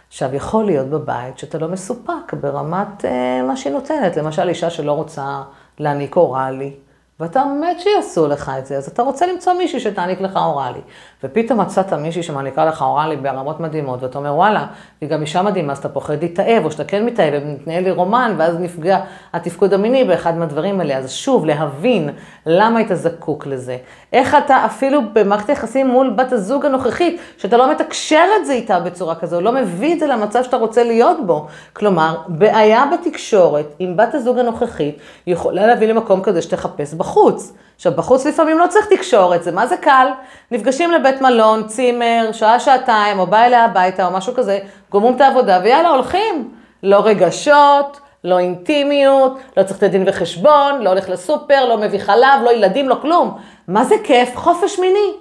עכשיו, 0.07 0.35
יכול 0.35 0.65
להיות 0.65 0.87
בבית 0.87 1.39
שאתה 1.39 1.57
לא 1.57 1.67
מסופק 1.67 2.33
ברמת 2.41 3.05
אה, 3.05 3.41
מה 3.47 3.57
שהיא 3.57 3.73
נותנת. 3.73 4.17
למשל, 4.17 4.49
אישה 4.49 4.69
שלא 4.69 4.91
רוצה 4.91 5.41
להעניק 5.79 6.15
אוראלי, 6.15 6.73
ואתה 7.19 7.43
מת 7.45 7.79
שיעשו 7.79 8.27
לך 8.27 8.51
את 8.59 8.65
זה, 8.65 8.77
אז 8.77 8.87
אתה 8.87 9.03
רוצה 9.03 9.25
למצוא 9.27 9.53
מישהי 9.53 9.79
שתעניק 9.79 10.21
לך 10.21 10.35
אוראלי. 10.35 10.81
ופתאום 11.25 11.61
מצאת 11.61 11.93
מישהי 11.93 12.23
שמעניקה 12.23 12.65
לך 12.65 12.81
אוראלי 12.81 13.15
ברמות 13.15 13.59
מדהימות, 13.59 14.03
ואתה 14.03 14.17
אומר, 14.17 14.35
וואלה, 14.35 14.65
היא 15.01 15.09
גם 15.09 15.21
אישה 15.21 15.41
מדהימה, 15.41 15.71
אז 15.71 15.77
אתה 15.77 15.89
פוחד 15.89 16.21
להתאהב, 16.21 16.65
או 16.65 16.71
שאתה 16.71 16.83
כן 16.83 17.05
מתאהב, 17.05 17.33
ומתנהל 17.45 17.83
לי 17.83 17.91
רומן, 17.91 18.35
ואז 18.37 18.59
נפגע 18.59 18.99
התפקוד 19.33 19.73
המיני 19.73 20.03
באחד 20.03 20.37
מהדברים 20.37 20.79
האלה. 20.79 20.97
אז 20.97 21.11
שוב, 21.11 21.45
להבין 21.45 22.09
למה 22.45 22.79
היית 22.79 22.89
זקוק 22.93 23.47
לזה? 23.47 23.77
איך 24.13 24.35
אתה 24.45 24.65
אפילו 24.65 25.01
במערכת 25.13 25.49
יחסים 25.49 25.87
מול 25.87 26.09
בת 26.09 26.31
הזוג 26.31 26.65
הנוכחית, 26.65 27.21
שאתה 27.37 27.57
לא 27.57 27.71
מתקשר 27.71 28.25
את 28.41 28.45
זה 28.45 28.53
איתה 28.53 28.79
בצורה 28.79 29.15
כזו, 29.15 29.41
לא 29.41 29.51
מביא 29.51 29.93
את 29.93 29.99
זה 29.99 30.07
למצב 30.07 30.43
שאתה 30.43 30.57
רוצה 30.57 30.83
להיות 30.83 31.17
בו. 31.25 31.47
כלומר, 31.73 32.17
בעיה 32.27 32.83
בתקשורת 32.93 33.65
עם 33.79 33.97
בת 33.97 34.13
הזוג 34.13 34.39
הנוכחית 34.39 34.97
יכולה 35.27 35.67
להביא 35.67 35.87
למקום 35.87 36.21
כזה 36.23 36.41
שתחפש 36.41 36.93
בחוץ. 36.93 37.53
עכשיו, 37.75 37.93
בחוץ 37.95 38.25
לפעמים 38.25 38.59
לא 38.59 38.67
צריך 38.67 38.85
תקשורת, 38.85 39.43
זה 39.43 39.51
מה 39.51 39.67
זה 39.67 39.77
קל. 39.77 40.07
נפגשים 40.51 40.91
לבית 40.91 41.21
מלון, 41.21 41.67
צימר, 41.67 42.29
שעה, 42.31 42.59
שעתיים, 42.59 43.19
או 43.19 43.27
בא 43.27 43.43
אליה 43.43 43.65
הביתה, 43.65 44.05
או 44.05 44.11
משהו 44.11 44.33
כזה, 44.33 44.59
גומרים 44.91 45.15
את 45.15 45.21
העבודה, 45.21 45.59
ויאללה, 45.63 45.89
הולכים. 45.89 46.55
לא 46.83 47.05
רגשות, 47.05 47.99
לא 48.23 48.39
אינטימיות, 48.39 49.37
לא 49.57 49.63
צריך 49.63 49.77
לתת 49.77 49.91
דין 49.91 50.03
וחשבון, 50.07 50.81
לא 50.81 50.89
הולך 50.89 51.09
לסופר, 51.09 51.65
לא 51.65 51.77
מביא 51.77 51.99
חלב, 51.99 52.41
לא 52.43 52.53
ילדים, 52.53 52.89
לא 52.89 52.97
כלום. 53.01 53.37
מה 53.67 53.83
זה 53.83 53.95
כיף? 54.03 54.35
חופש 54.35 54.79
מיני. 54.79 55.13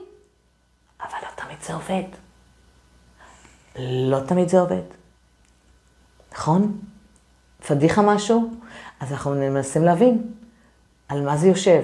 אבל 1.00 1.18
לא 1.22 1.28
תמיד 1.44 1.56
זה 1.62 1.74
עובד. 1.74 2.04
לא 3.78 4.20
תמיד 4.26 4.48
זה 4.48 4.60
עובד. 4.60 4.82
נכון? 6.32 6.78
פדיחה 7.66 8.02
משהו? 8.02 8.50
אז 9.00 9.12
אנחנו 9.12 9.30
מנסים 9.30 9.84
להבין 9.84 10.22
על 11.08 11.22
מה 11.22 11.36
זה 11.36 11.48
יושב. 11.48 11.82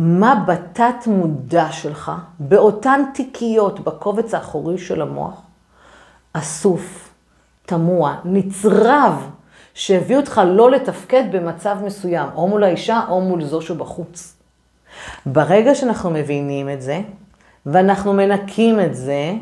מה 0.00 0.44
בתת 0.46 1.06
מודע 1.06 1.72
שלך, 1.72 2.12
באותן 2.38 3.02
תיקיות, 3.14 3.80
בקובץ 3.80 4.34
האחורי 4.34 4.78
של 4.78 5.02
המוח, 5.02 5.42
אסוף, 6.32 7.10
תמוה, 7.66 8.16
נצרב, 8.24 9.30
שהביא 9.74 10.16
אותך 10.16 10.40
לא 10.46 10.70
לתפקד 10.70 11.24
במצב 11.32 11.76
מסוים, 11.84 12.28
או 12.34 12.48
מול 12.48 12.64
האישה 12.64 13.00
או 13.08 13.20
מול 13.20 13.44
זו 13.44 13.62
שבחוץ. 13.62 14.36
ברגע 15.26 15.74
שאנחנו 15.74 16.10
מבינים 16.10 16.70
את 16.70 16.82
זה, 16.82 17.00
ואנחנו 17.66 18.12
מנקים 18.12 18.80
את 18.80 18.94
זה, 18.94 19.32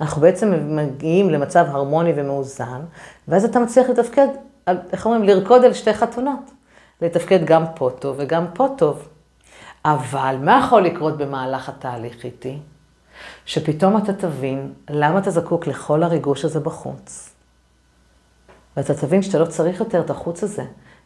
אנחנו 0.00 0.20
בעצם 0.22 0.76
מגיעים 0.76 1.30
למצב 1.30 1.66
הרמוני 1.68 2.12
ומאוזן, 2.16 2.80
ואז 3.28 3.44
אתה 3.44 3.58
מצליח 3.58 3.88
לתפקד, 3.90 4.26
איך 4.92 5.06
אומרים, 5.06 5.22
לרקוד 5.22 5.64
על 5.64 5.72
שתי 5.72 5.94
חתונות. 5.94 6.50
לתפקד 7.02 7.44
גם 7.44 7.64
פה 7.74 7.90
טוב 7.98 8.16
וגם 8.18 8.46
פה 8.54 8.68
טוב. 8.76 9.08
אבל 9.84 10.36
מה 10.42 10.60
יכול 10.64 10.82
לקרות 10.82 11.18
במהלך 11.18 11.68
התהליך 11.68 12.24
איתי? 12.24 12.58
שפתאום 13.46 13.96
אתה 13.96 14.12
תבין 14.12 14.72
למה 14.90 15.18
אתה 15.18 15.30
זקוק 15.30 15.66
לכל 15.66 16.02
הריגוש 16.02 16.44
הזה 16.44 16.60
בחוץ. 16.60 17.34
ואתה 18.76 18.94
תבין 18.94 19.22
שאתה 19.22 19.38
לא 19.38 19.46
צריך 19.46 19.80
יותר 19.80 20.00
את 20.00 20.10
החוץ 20.10 20.42
הזה. 20.42 20.64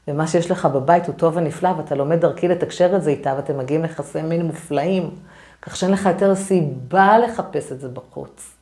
ומה 0.08 0.26
שיש 0.26 0.50
לך 0.50 0.66
בבית 0.66 1.06
הוא 1.06 1.14
טוב 1.14 1.37
ונפלא, 1.37 1.68
ואתה 1.68 1.94
לומד 1.94 2.20
דרכי 2.20 2.49
לתקשר 2.49 2.97
את 2.97 3.02
זה 3.02 3.11
איתה, 3.11 3.35
ואתם 3.37 3.58
מגיעים 3.58 3.82
ליחסי 3.82 4.23
מין 4.23 4.42
מופלאים, 4.42 5.11
כך 5.62 5.76
שאין 5.76 5.92
לך 5.92 6.06
יותר 6.06 6.35
סיבה 6.35 7.18
לחפש 7.18 7.73
את 7.73 7.80
זה 7.80 7.88
בחוץ. 7.88 8.52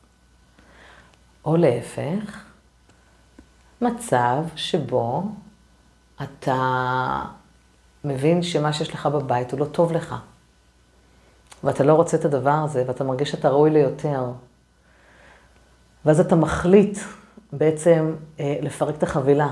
או 1.45 1.57
להפך, 1.57 2.43
מצב 3.81 4.43
שבו 4.55 5.23
אתה 6.23 7.21
מבין 8.07 8.43
שמה 8.43 8.73
שיש 8.73 8.93
לך 8.93 9.05
בבית 9.05 9.51
הוא 9.51 9.59
לא 9.59 9.65
טוב 9.65 9.91
לך. 9.91 10.15
ואתה 11.63 11.83
לא 11.83 11.93
רוצה 11.93 12.17
את 12.17 12.25
הדבר 12.25 12.59
הזה, 12.63 12.83
ואתה 12.87 13.03
מרגיש 13.03 13.31
שאתה 13.31 13.49
ראוי 13.49 13.69
ליותר. 13.69 14.25
ואז 16.05 16.19
אתה 16.19 16.35
מחליט 16.35 16.97
בעצם 17.53 18.15
אה, 18.39 18.57
לפרק 18.61 18.95
את 18.95 19.03
החבילה. 19.03 19.49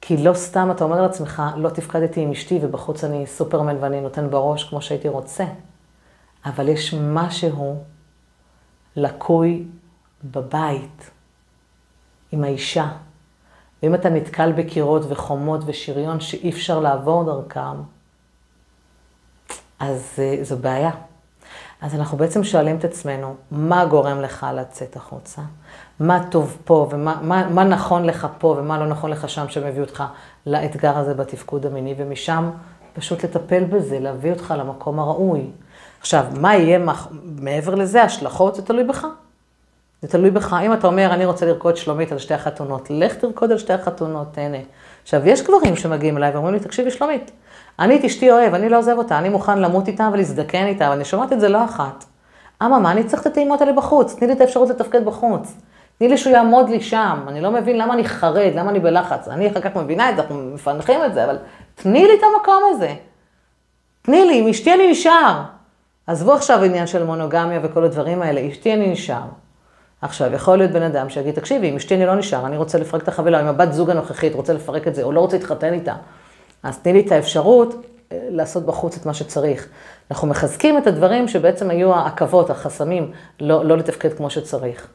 כי 0.00 0.16
לא 0.16 0.34
סתם 0.34 0.70
אתה 0.70 0.84
אומר 0.84 1.02
לעצמך, 1.02 1.42
לא 1.56 1.68
תפקדתי 1.68 2.20
עם 2.20 2.30
אשתי 2.30 2.58
ובחוץ 2.62 3.04
אני 3.04 3.26
סופרמן 3.26 3.76
ואני 3.80 4.00
נותן 4.00 4.30
בראש 4.30 4.64
כמו 4.64 4.82
שהייתי 4.82 5.08
רוצה. 5.08 5.44
אבל 6.44 6.68
יש 6.68 6.94
משהו 6.94 7.82
לקוי 8.96 9.64
בבית, 10.24 11.10
עם 12.32 12.44
האישה. 12.44 12.88
ואם 13.82 13.94
אתה 13.94 14.08
נתקל 14.08 14.52
בקירות 14.52 15.02
וחומות 15.08 15.60
ושריון 15.66 16.20
שאי 16.20 16.50
אפשר 16.50 16.80
לעבור 16.80 17.24
דרכם, 17.24 17.82
אז 19.80 20.12
אה, 20.18 20.36
זו 20.42 20.56
בעיה. 20.56 20.90
אז 21.80 21.94
אנחנו 21.94 22.18
בעצם 22.18 22.44
שואלים 22.44 22.76
את 22.76 22.84
עצמנו, 22.84 23.34
מה 23.50 23.84
גורם 23.84 24.20
לך 24.20 24.46
לצאת 24.54 24.96
החוצה? 24.96 25.42
מה 26.00 26.24
טוב 26.30 26.58
פה 26.64 26.88
ומה 26.90 27.18
מה, 27.22 27.48
מה 27.48 27.64
נכון 27.64 28.04
לך 28.04 28.26
פה 28.38 28.56
ומה 28.58 28.78
לא 28.78 28.86
נכון 28.86 29.10
לך 29.10 29.28
שם 29.28 29.48
שמביא 29.48 29.80
אותך 29.80 30.04
לאתגר 30.46 30.98
הזה 30.98 31.14
בתפקוד 31.14 31.66
המיני, 31.66 31.94
ומשם 31.98 32.50
פשוט 32.92 33.24
לטפל 33.24 33.64
בזה, 33.64 34.00
להביא 34.00 34.32
אותך 34.32 34.54
למקום 34.58 34.98
הראוי. 34.98 35.50
עכשיו, 36.00 36.26
מה 36.40 36.54
יהיה 36.54 36.78
מעבר 37.24 37.74
לזה, 37.74 38.02
השלכות, 38.02 38.54
זה 38.54 38.62
תלוי 38.62 38.84
בך. 38.84 39.06
זה 40.02 40.08
תלוי 40.08 40.30
בך. 40.30 40.56
אם 40.66 40.72
אתה 40.72 40.86
אומר, 40.86 41.10
אני 41.14 41.24
רוצה 41.24 41.46
לרקוד 41.46 41.76
שלומית 41.76 42.12
על 42.12 42.18
שתי 42.18 42.34
החתונות, 42.34 42.86
לך 42.90 43.14
תרקוד 43.14 43.52
על 43.52 43.58
שתי 43.58 43.72
החתונות, 43.72 44.26
תהנה. 44.32 44.58
עכשיו, 45.02 45.28
יש 45.28 45.42
גברים 45.42 45.76
שמגיעים 45.76 46.16
אליי 46.16 46.30
ואומרים 46.30 46.54
לי, 46.54 46.60
תקשיבי, 46.60 46.90
שלומית, 46.90 47.30
אני 47.78 47.98
את 47.98 48.04
אשתי 48.04 48.30
אוהב, 48.30 48.54
אני 48.54 48.68
לא 48.68 48.78
עוזב 48.78 48.98
אותה, 48.98 49.18
אני 49.18 49.28
מוכן 49.28 49.58
למות 49.58 49.88
איתה 49.88 50.08
ולהזדקן 50.12 50.66
איתה, 50.66 50.90
ואני 50.90 51.04
שומעת 51.04 51.32
את 51.32 51.40
זה 51.40 51.48
לא 51.48 51.64
אחת. 51.64 52.04
אממה, 52.62 52.92
אני 52.92 53.04
צריך 53.04 53.22
את 53.22 53.26
הטעימות 53.26 53.60
האלה 53.60 53.72
בחוץ, 53.72 54.14
תני 54.14 54.26
לי 54.26 54.32
את 54.32 54.40
האפשרות 54.40 54.70
לתפקד 54.70 55.04
בחוץ. 55.04 55.54
תני 55.98 56.08
לי 56.08 56.18
שהוא 56.18 56.32
יעמוד 56.32 56.68
לי 56.68 56.80
שם, 56.80 57.18
אני 57.28 57.40
לא 57.40 57.50
מבין 57.50 57.78
למה 57.78 57.94
אני 57.94 58.04
חרד, 58.04 58.52
למה 58.54 58.70
אני 58.70 58.80
בלחץ. 58.80 59.28
אני 59.28 59.50
אחר 59.50 59.60
כך 59.60 59.76
מבינה 59.76 60.10
את 60.10 60.16
זה, 60.16 60.22
אנחנו 60.22 60.50
מפענחים 60.54 61.04
את 61.04 61.14
זה, 61.14 61.24
אבל 61.24 61.38
תני 61.74 62.04
לי 62.04 62.14
את 62.14 62.22
המקום 62.22 62.62
הזה. 62.70 62.94
תני 64.02 64.24
לי, 64.24 64.40
עם 64.40 64.48
אשתי 64.48 64.74
אני 64.74 64.90
נשאר. 64.90 65.42
עזבו 66.06 66.32
עכשיו 66.32 66.62
עניין 66.62 66.86
של 66.86 67.04
מונוגמיה 67.04 67.60
וכל 67.62 67.84
הדברים 67.84 68.22
האלה, 68.22 68.48
אשתי 68.48 68.74
אני 68.74 68.92
נשאר. 68.92 69.41
עכשיו, 70.02 70.34
יכול 70.34 70.58
להיות 70.58 70.70
בן 70.70 70.82
אדם 70.82 71.08
שיגיד, 71.08 71.34
תקשיבי, 71.34 71.70
אם 71.70 71.76
אשתי 71.76 71.94
אני 71.94 72.06
לא 72.06 72.14
נשאר, 72.14 72.46
אני 72.46 72.56
רוצה 72.56 72.78
לפרק 72.78 73.02
את 73.02 73.08
החבילה, 73.08 73.40
אם 73.40 73.46
הבת 73.46 73.72
זוג 73.72 73.90
הנוכחית 73.90 74.34
רוצה 74.34 74.52
לפרק 74.52 74.88
את 74.88 74.94
זה, 74.94 75.02
או 75.02 75.12
לא 75.12 75.20
רוצה 75.20 75.36
להתחתן 75.36 75.72
איתה. 75.72 75.94
אז 76.62 76.78
תני 76.78 76.92
לי 76.92 77.00
את 77.00 77.12
האפשרות 77.12 77.74
אה, 78.12 78.18
לעשות 78.30 78.66
בחוץ 78.66 78.96
את 78.96 79.06
מה 79.06 79.14
שצריך. 79.14 79.68
אנחנו 80.10 80.28
מחזקים 80.28 80.78
את 80.78 80.86
הדברים 80.86 81.28
שבעצם 81.28 81.70
היו 81.70 81.94
העכבות, 81.94 82.50
החסמים, 82.50 83.12
לא, 83.40 83.64
לא 83.64 83.76
לתפקד 83.76 84.12
כמו 84.12 84.30
שצריך, 84.30 84.86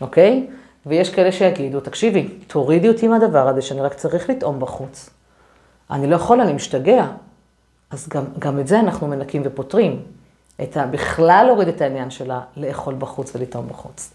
אוקיי? 0.00 0.46
ויש 0.86 1.10
כאלה 1.10 1.32
שיגידו, 1.32 1.80
תקשיבי, 1.80 2.28
תורידי 2.46 2.88
אותי 2.88 3.08
מהדבר 3.08 3.48
הזה 3.48 3.62
שאני 3.62 3.80
רק 3.80 3.94
צריך 3.94 4.30
לטעום 4.30 4.60
בחוץ. 4.60 5.10
אני 5.90 6.06
לא 6.06 6.16
יכול, 6.16 6.40
אני 6.40 6.52
משתגע. 6.52 7.06
אז 7.90 8.08
גם, 8.08 8.24
גם 8.38 8.60
את 8.60 8.68
זה 8.68 8.80
אנחנו 8.80 9.06
מנקים 9.06 9.42
ופותרים. 9.44 10.02
את 10.62 10.76
ה... 10.76 10.86
בכלל 10.86 11.44
להוריד 11.46 11.68
את 11.68 11.80
העניין 11.80 12.10
שלה 12.10 12.40
לאכול 12.56 12.94
בחוץ 12.98 13.36
ולטעום 13.36 13.68
בחוץ. 13.68 14.10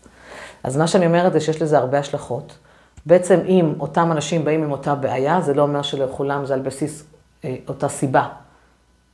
אז 0.63 0.77
מה 0.77 0.87
שאני 0.87 1.05
אומרת 1.05 1.33
זה 1.33 1.39
שיש 1.39 1.61
לזה 1.61 1.77
הרבה 1.77 1.99
השלכות. 1.99 2.57
בעצם 3.05 3.39
אם 3.47 3.73
אותם 3.79 4.11
אנשים 4.11 4.45
באים 4.45 4.63
עם 4.63 4.71
אותה 4.71 4.95
בעיה, 4.95 5.41
זה 5.41 5.53
לא 5.53 5.61
אומר 5.61 5.81
שלכולם 5.81 6.45
זה 6.45 6.53
על 6.53 6.59
בסיס 6.59 7.03
אה, 7.45 7.55
אותה 7.67 7.87
סיבה, 7.87 8.27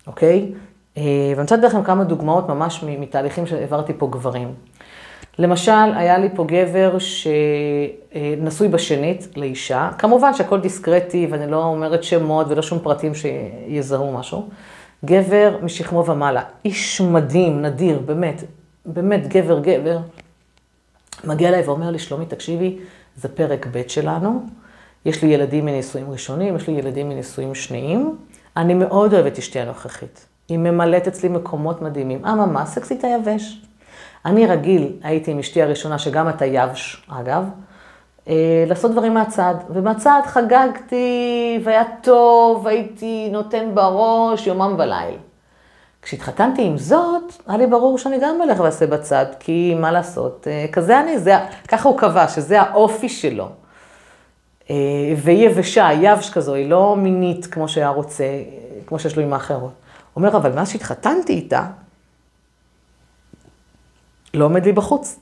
אוקיי? 0.08 0.52
אה, 0.98 1.04
ואני 1.30 1.42
רוצה 1.42 1.56
לתת 1.56 1.66
לכם 1.66 1.84
כמה 1.84 2.04
דוגמאות 2.04 2.50
ממש 2.50 2.84
מתהליכים 2.84 3.48
שהעברתי 3.48 3.94
פה 3.98 4.08
גברים. 4.12 4.54
למשל, 5.40 5.72
היה 5.96 6.18
לי 6.18 6.30
פה 6.36 6.46
גבר 6.48 6.98
שנשוי 7.00 8.68
בשנית 8.68 9.28
לאישה, 9.36 9.90
כמובן 9.98 10.34
שהכל 10.34 10.60
דיסקרטי 10.60 11.28
ואני 11.32 11.52
לא 11.52 11.64
אומרת 11.64 12.04
שמות 12.04 12.48
ולא 12.50 12.62
שום 12.62 12.80
פרטים 12.80 13.12
שיזהו 13.16 14.18
משהו. 14.18 14.50
גבר 15.06 15.58
משכמו 15.62 16.06
ומעלה, 16.06 16.42
איש 16.66 17.02
מדהים, 17.02 17.62
נדיר, 17.62 18.00
באמת, 18.06 18.44
באמת 18.86 19.28
גבר 19.28 19.60
גבר, 19.60 19.98
מגיע 21.24 21.50
אליי 21.50 21.62
ואומר 21.62 21.92
לי, 21.92 22.00
שלומי, 22.00 22.26
תקשיבי, 22.26 22.78
זה 23.16 23.28
פרק 23.28 23.68
ב' 23.72 23.88
שלנו, 23.88 24.42
יש 25.06 25.24
לי 25.24 25.30
ילדים 25.30 25.66
מנישואים 25.66 26.12
ראשונים, 26.12 26.56
יש 26.56 26.68
לי 26.68 26.74
ילדים 26.74 27.10
מנישואים 27.10 27.56
שניים, 27.56 28.18
אני 28.58 28.74
מאוד 28.74 29.14
אוהבת 29.14 29.38
אשתי 29.38 29.60
הנוכחית. 29.60 30.26
היא 30.50 30.58
ממלאת 30.58 31.08
אצלי 31.08 31.30
מקומות 31.30 31.82
מדהימים. 31.82 32.26
אממה, 32.26 32.66
סקסית 32.66 33.04
היבש. 33.04 33.62
אני 34.26 34.48
רגיל, 34.48 34.94
הייתי 35.04 35.32
עם 35.32 35.40
אשתי 35.40 35.62
הראשונה, 35.62 36.00
שגם 36.00 36.30
אתה 36.30 36.46
יבש, 36.46 37.06
אגב, 37.10 37.50
אה, 38.28 38.66
לעשות 38.68 38.92
דברים 38.92 39.14
מהצד. 39.14 39.56
ומהצד 39.70 40.22
חגגתי, 40.26 41.60
והיה 41.64 41.84
טוב, 42.02 42.68
הייתי 42.68 43.30
נותן 43.32 43.70
בראש 43.74 44.48
יומם 44.48 44.76
וליל. 44.78 45.18
כשהתחתנתי 46.08 46.64
עם 46.64 46.78
זאת, 46.78 47.34
היה 47.48 47.58
לי 47.58 47.68
ברור 47.68 47.98
שאני 47.98 48.20
גם 48.22 48.42
אלך 48.42 48.60
ועושה 48.60 48.88
בצד, 48.88 49.26
כי 49.40 49.76
מה 49.80 49.92
לעשות, 49.92 50.48
אה, 50.48 50.66
כזה 50.72 51.00
אני, 51.00 51.20
זה, 51.20 51.36
ככה 51.68 51.90
הוא 51.90 52.00
קבע, 52.00 52.28
שזה 52.28 52.62
האופי 52.62 53.10
שלו. 53.10 53.50
אה, 54.70 54.76
והיא 55.18 55.50
יבשה, 55.50 55.90
יבש 55.94 56.30
כזו, 56.30 56.54
היא 56.54 56.70
לא 56.70 56.96
מינית 56.96 57.46
כמו 57.46 57.68
שהיה 57.68 57.90
רוצה, 57.90 58.24
כמו 58.86 59.00
שיש 59.00 59.16
לו 59.16 59.24
עם 59.24 59.34
האחרות. 59.34 59.62
הוא 60.14 60.24
אומר, 60.24 60.38
אבל 60.38 60.52
מאז 60.52 60.70
שהתחתנתי 60.70 61.34
איתה, 61.34 61.66
לא 64.34 64.46
עומד 64.46 64.66
לי 64.66 64.72
בחוץ. 64.72 65.20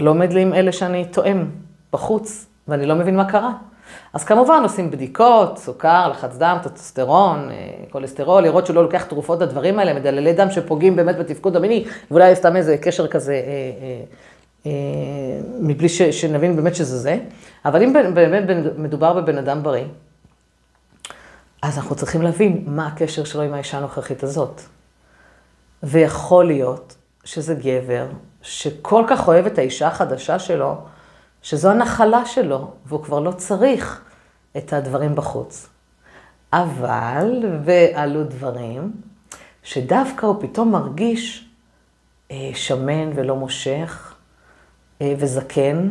לא 0.00 0.10
עומד 0.10 0.32
לי 0.32 0.42
עם 0.42 0.54
אלה 0.54 0.72
שאני 0.72 1.04
תואם 1.04 1.46
בחוץ, 1.92 2.46
ואני 2.68 2.86
לא 2.86 2.94
מבין 2.94 3.16
מה 3.16 3.30
קרה. 3.30 3.52
אז 4.12 4.24
כמובן 4.24 4.60
עושים 4.62 4.90
בדיקות, 4.90 5.58
סוכר, 5.58 6.08
לחץ 6.08 6.36
דם, 6.36 6.56
טטוסטרון, 6.62 7.48
כולסטרול, 7.90 8.42
לראות 8.42 8.66
שהוא 8.66 8.76
לא 8.76 8.82
לוקח 8.82 9.04
תרופות 9.04 9.40
לדברים 9.40 9.78
האלה, 9.78 9.94
מדללי 9.94 10.32
דם 10.32 10.50
שפוגעים 10.50 10.96
באמת 10.96 11.18
בתפקוד 11.18 11.56
המיני, 11.56 11.84
ואולי 12.10 12.36
סתם 12.36 12.56
איזה 12.56 12.76
קשר 12.76 13.06
כזה, 13.06 13.32
אה, 13.32 13.38
אה, 13.38 14.02
אה, 14.66 15.40
מבלי 15.60 15.88
ש, 15.88 16.02
שנבין 16.02 16.56
באמת 16.56 16.74
שזה 16.74 16.98
זה. 16.98 17.18
אבל 17.64 17.82
אם 17.82 17.92
באמת 18.14 18.42
מדובר 18.76 19.12
בבן 19.12 19.38
אדם 19.38 19.62
בריא, 19.62 19.84
אז 21.62 21.78
אנחנו 21.78 21.94
צריכים 21.94 22.22
להבין 22.22 22.64
מה 22.66 22.86
הקשר 22.86 23.24
שלו 23.24 23.42
עם 23.42 23.54
האישה 23.54 23.78
הנוכחית 23.78 24.22
הזאת. 24.22 24.60
ויכול 25.82 26.46
להיות 26.46 26.96
שזה 27.24 27.54
גבר 27.54 28.06
שכל 28.42 29.04
כך 29.08 29.28
אוהב 29.28 29.46
את 29.46 29.58
האישה 29.58 29.88
החדשה 29.88 30.38
שלו, 30.38 30.76
שזו 31.42 31.70
הנחלה 31.70 32.26
שלו, 32.26 32.70
והוא 32.86 33.04
כבר 33.04 33.20
לא 33.20 33.32
צריך 33.32 34.04
את 34.56 34.72
הדברים 34.72 35.14
בחוץ. 35.14 35.68
אבל, 36.52 37.60
ועלו 37.64 38.24
דברים, 38.24 38.92
שדווקא 39.62 40.26
הוא 40.26 40.36
פתאום 40.40 40.72
מרגיש 40.72 41.48
אה, 42.30 42.50
שמן 42.54 43.10
ולא 43.14 43.36
מושך 43.36 44.14
אה, 45.00 45.14
וזקן, 45.18 45.88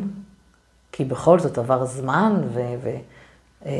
כי 0.91 1.05
בכל 1.05 1.39
זאת 1.39 1.57
עבר 1.57 1.85
זמן, 1.85 2.41
והוא 2.53 2.99
אה, 3.65 3.71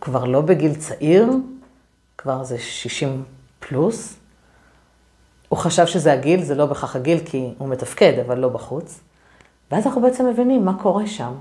כבר 0.00 0.24
לא 0.24 0.40
בגיל 0.40 0.74
צעיר, 0.74 1.32
כבר 2.18 2.44
זה 2.44 2.58
60 2.58 3.24
פלוס. 3.58 4.16
הוא 5.48 5.58
חשב 5.58 5.86
שזה 5.86 6.12
הגיל, 6.12 6.42
זה 6.42 6.54
לא 6.54 6.66
בכך 6.66 6.96
הגיל, 6.96 7.18
כי 7.24 7.54
הוא 7.58 7.68
מתפקד, 7.68 8.18
אבל 8.26 8.38
לא 8.38 8.48
בחוץ. 8.48 9.00
ואז 9.72 9.86
אנחנו 9.86 10.00
בעצם 10.00 10.26
מבינים 10.26 10.64
מה 10.64 10.78
קורה 10.78 11.06
שם. 11.06 11.32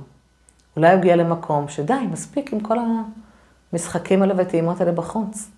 אולי 0.76 0.92
הוא 0.92 0.98
הגיע 1.00 1.16
למקום 1.16 1.68
שדי, 1.68 2.08
מספיק 2.12 2.54
עם 2.54 2.60
כל 2.60 2.78
המשחקים 3.74 4.22
האלה 4.22 4.34
והטעימות 4.38 4.82
האלה 4.82 4.92
בחוץ. 4.92 5.50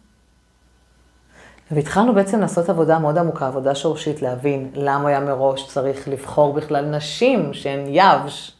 והתחלנו 1.71 2.13
בעצם 2.13 2.39
לעשות 2.39 2.69
עבודה 2.69 2.99
מאוד 2.99 3.17
עמוקה, 3.17 3.47
עבודה 3.47 3.75
שורשית, 3.75 4.21
להבין 4.21 4.71
למה 4.73 5.09
היה 5.09 5.19
מראש 5.19 5.67
צריך 5.67 6.07
לבחור 6.07 6.53
בכלל 6.53 6.85
נשים 6.85 7.53
שהן 7.53 7.79
יבש. 7.87 8.55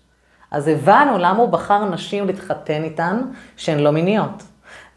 אז 0.52 0.68
הבנו 0.68 1.18
למה 1.18 1.38
הוא 1.38 1.50
בחר 1.50 1.86
נשים 1.86 2.28
להתחתן 2.28 2.84
איתן 2.84 3.22
שהן 3.58 3.80
לא 3.80 3.92
מיניות. 3.92 4.44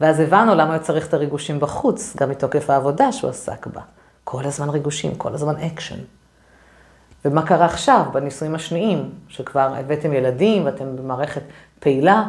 ואז 0.00 0.21
הבנו 0.21 0.54
למה 0.54 0.75
הוא 0.75 0.83
צריך 0.83 1.09
את 1.09 1.14
הריגושים 1.14 1.61
בחוץ, 1.61 2.16
גם 2.16 2.31
מתוקף 2.31 2.71
העבודה 2.71 3.12
שהוא 3.12 3.31
עסק 3.31 3.66
בה. 3.66 3.81
כל 4.25 4.45
הזמן 4.45 4.69
ריגושים, 4.69 5.14
כל 5.14 5.35
הזמן 5.35 5.57
אקשן. 5.57 5.99
ומה 7.25 7.47
קרה 7.47 7.64
עכשיו, 7.64 8.05
בנישואים 8.12 8.55
השניים, 8.55 9.11
שכבר 9.29 9.75
הבאתם 9.76 10.12
ילדים 10.12 10.64
ואתם 10.64 10.97
במערכת 10.97 11.43
פעילה, 11.81 12.25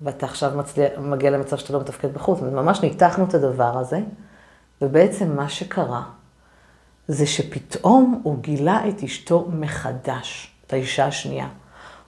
ואתה 0.00 0.26
עכשיו 0.26 0.52
מצליח, 0.56 0.90
מגיע 0.98 1.30
למצב 1.30 1.56
שאתה 1.56 1.72
לא 1.72 1.80
מתפקד 1.80 2.14
בחוץ. 2.14 2.40
ממש 2.40 2.80
ניתחנו 2.80 3.24
את 3.24 3.34
הדבר 3.34 3.78
הזה, 3.78 4.00
ובעצם 4.82 5.36
מה 5.36 5.48
שקרה, 5.48 6.02
זה 7.08 7.26
שפתאום 7.26 8.20
הוא 8.22 8.38
גילה 8.40 8.88
את 8.88 9.02
אשתו 9.02 9.48
מחדש, 9.52 10.54
את 10.66 10.72
האישה 10.72 11.06
השנייה. 11.06 11.48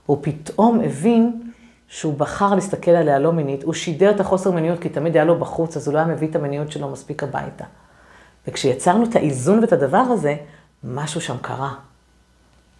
הוא 0.07 0.19
פתאום 0.21 0.81
הבין 0.81 1.53
שהוא 1.89 2.15
בחר 2.15 2.55
להסתכל 2.55 2.91
עליה 2.91 3.19
לא 3.19 3.33
מינית, 3.33 3.63
הוא 3.63 3.75
שידר 3.75 4.11
את 4.11 4.21
החוסר 4.21 4.51
מיניות 4.51 4.81
כי 4.81 4.89
תמיד 4.89 5.17
היה 5.17 5.25
לו 5.25 5.39
בחוץ, 5.39 5.77
אז 5.77 5.87
הוא 5.87 5.95
לא 5.95 5.99
היה 5.99 6.09
מביא 6.09 6.29
את 6.29 6.37
המיניות 6.37 6.73
שלו 6.73 6.89
מספיק 6.89 7.23
הביתה. 7.23 7.65
וכשיצרנו 8.49 9.05
את 9.05 9.17
האיזון 9.17 9.59
ואת 9.59 9.73
הדבר 9.73 9.99
הזה, 9.99 10.37
משהו 10.85 11.21
שם 11.21 11.37
קרה. 11.43 11.75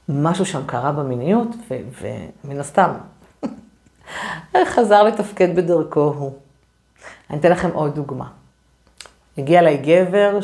משהו 0.09 0.47
שם 0.47 0.63
קרה 0.67 0.93
במיניות, 0.93 1.49
ומן 2.45 2.61
הסתם, 2.61 2.91
חזר 4.75 5.03
לתפקד 5.03 5.57
בדרכו 5.57 6.01
הוא. 6.01 6.33
אני 7.31 7.39
אתן 7.39 7.51
לכם 7.51 7.71
עוד 7.73 7.95
דוגמה. 7.95 8.29
הגיע 9.39 9.61
אליי 9.61 9.77
גבר 9.77 10.39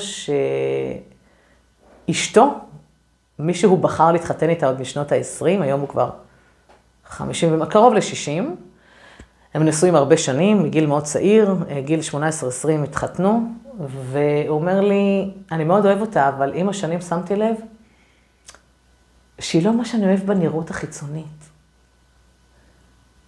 שאשתו, 2.08 2.54
מי 3.38 3.54
שהוא 3.54 3.78
בחר 3.78 4.12
להתחתן 4.12 4.48
איתה 4.48 4.66
עוד 4.66 4.80
משנות 4.80 5.12
ה-20, 5.12 5.44
היום 5.44 5.80
הוא 5.80 5.88
כבר 5.88 6.10
50, 7.04 7.64
קרוב 7.64 7.94
ל-60. 7.94 8.42
הם 9.54 9.64
נשואים 9.64 9.94
הרבה 9.94 10.16
שנים, 10.16 10.62
מגיל 10.62 10.86
מאוד 10.86 11.02
צעיר, 11.02 11.54
גיל 11.84 12.00
18-20 12.10 12.14
התחתנו, 12.84 13.42
והוא 13.78 14.60
אומר 14.60 14.80
לי, 14.80 15.30
אני 15.52 15.64
מאוד 15.64 15.86
אוהב 15.86 16.00
אותה, 16.00 16.28
אבל 16.28 16.52
עם 16.54 16.68
השנים 16.68 17.00
שמתי 17.00 17.36
לב 17.36 17.54
שהיא 19.42 19.64
לא 19.64 19.72
מה 19.72 19.84
שאני 19.84 20.06
אוהב 20.06 20.20
בנראות 20.20 20.70
החיצונית. 20.70 21.50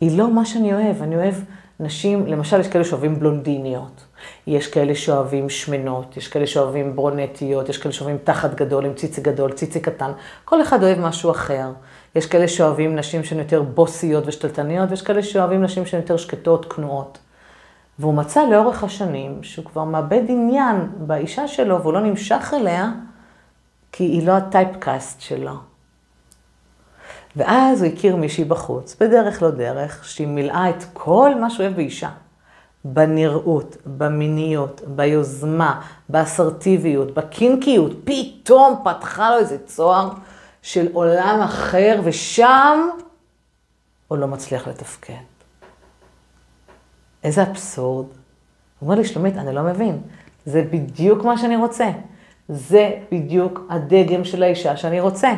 היא 0.00 0.18
לא 0.18 0.30
מה 0.30 0.44
שאני 0.44 0.74
אוהב, 0.74 1.02
אני 1.02 1.16
אוהב 1.16 1.34
נשים, 1.80 2.26
למשל 2.26 2.60
יש 2.60 2.68
כאלה 2.68 2.84
שאוהבים 2.84 3.18
בלונדיניות, 3.18 4.04
יש 4.46 4.66
כאלה 4.66 4.94
שאוהבים 4.94 5.50
שמנות, 5.50 6.16
יש 6.16 6.28
כאלה 6.28 6.46
שאוהבים 6.46 6.96
ברונטיות, 6.96 7.68
יש 7.68 7.78
כאלה 7.78 7.92
שאוהבים 7.92 8.18
תחת 8.24 8.54
גדול 8.54 8.84
עם 8.86 8.94
ציצי 8.94 9.20
גדול, 9.20 9.52
ציצי 9.52 9.80
קטן, 9.80 10.12
כל 10.44 10.62
אחד 10.62 10.82
אוהב 10.82 10.98
משהו 11.00 11.30
אחר. 11.30 11.70
יש 12.14 12.26
כאלה 12.26 12.48
שאוהבים 12.48 12.96
נשים 12.96 13.24
שהן 13.24 13.38
יותר 13.38 13.62
בוסיות 13.62 14.24
ושתלטניות, 14.26 14.90
ויש 14.90 15.02
כאלה 15.02 15.22
שאוהבים 15.22 15.62
נשים 15.62 15.86
שהן 15.86 16.00
יותר 16.00 16.16
שקטות, 16.16 16.72
כנועות. 16.72 17.18
והוא 17.98 18.14
מצא 18.14 18.48
לאורך 18.50 18.84
השנים 18.84 19.42
שהוא 19.42 19.64
כבר 19.64 19.84
מאבד 19.84 20.22
עניין 20.28 20.88
באישה 20.96 21.48
שלו 21.48 21.80
והוא 21.80 21.92
לא 21.92 22.00
נמשך 22.00 22.54
אליה, 22.56 22.90
כי 23.92 24.04
היא 24.04 24.26
לא 24.26 24.32
הטייפקאסט 24.32 25.20
שלו. 25.20 25.73
ואז 27.36 27.82
הוא 27.82 27.92
הכיר 27.92 28.16
מישהי 28.16 28.44
בחוץ, 28.44 28.96
בדרך 29.00 29.42
לא 29.42 29.50
דרך, 29.50 30.04
שהיא 30.04 30.26
מילאה 30.26 30.70
את 30.70 30.84
כל 30.92 31.34
מה 31.40 31.50
שהוא 31.50 31.64
אוהב 31.64 31.76
באישה. 31.76 32.10
בנראות, 32.84 33.76
במיניות, 33.86 34.80
ביוזמה, 34.86 35.80
באסרטיביות, 36.08 37.14
בקינקיות, 37.14 37.92
פתאום 38.04 38.82
פתחה 38.84 39.30
לו 39.30 39.38
איזה 39.38 39.58
צוהר 39.66 40.10
של 40.62 40.88
עולם 40.92 41.40
אחר, 41.44 42.00
ושם 42.04 42.88
הוא 44.08 44.18
לא 44.18 44.28
מצליח 44.28 44.68
לתפקד. 44.68 45.12
איזה 47.24 47.42
אבסורד. 47.42 48.06
הוא 48.06 48.86
אומר 48.86 48.94
לי, 48.94 49.04
שלומית, 49.04 49.36
אני 49.36 49.54
לא 49.54 49.62
מבין. 49.62 50.00
זה 50.46 50.64
בדיוק 50.70 51.24
מה 51.24 51.38
שאני 51.38 51.56
רוצה. 51.56 51.90
זה 52.48 52.90
בדיוק 53.12 53.60
הדגם 53.70 54.24
של 54.24 54.42
האישה 54.42 54.76
שאני 54.76 55.00
רוצה. 55.00 55.32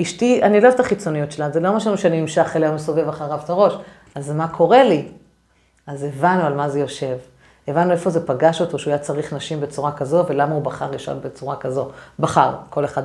אשתי, 0.00 0.42
אני 0.42 0.60
לא 0.60 0.66
אוהבת 0.66 0.74
את 0.74 0.80
החיצוניות 0.80 1.32
שלה, 1.32 1.50
זה 1.50 1.60
לא 1.60 1.76
משהו 1.76 1.98
שאני 1.98 2.20
נמשך 2.20 2.52
אליה 2.56 2.70
ומסובב 2.70 3.08
אחריו 3.08 3.40
את 3.44 3.50
הראש. 3.50 3.72
אז 4.14 4.30
מה 4.30 4.48
קורה 4.48 4.82
לי? 4.84 5.08
אז 5.86 6.02
הבנו 6.02 6.42
על 6.42 6.54
מה 6.54 6.68
זה 6.68 6.80
יושב. 6.80 7.16
הבנו 7.68 7.92
איפה 7.92 8.10
זה 8.10 8.26
פגש 8.26 8.60
אותו, 8.60 8.78
שהוא 8.78 8.90
היה 8.90 8.98
צריך 8.98 9.32
נשים 9.32 9.60
בצורה 9.60 9.92
כזו, 9.92 10.24
ולמה 10.28 10.54
הוא 10.54 10.62
בחר 10.62 10.94
ישר 10.94 11.14
בצורה 11.14 11.56
כזו. 11.56 11.90
בחר, 12.18 12.54
כל 12.70 12.84
אחד 12.84 13.02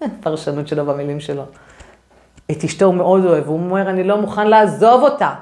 בפרשנות 0.00 0.68
שלו, 0.68 0.86
במילים 0.86 1.20
שלו. 1.20 1.44
את 2.50 2.64
אשתו 2.64 2.84
הוא 2.84 2.94
מאוד 2.94 3.24
אוהב, 3.24 3.48
והוא 3.48 3.60
אומר, 3.60 3.90
אני 3.90 4.04
לא 4.04 4.20
מוכן 4.20 4.46
לעזוב 4.46 5.02
אותה, 5.02 5.34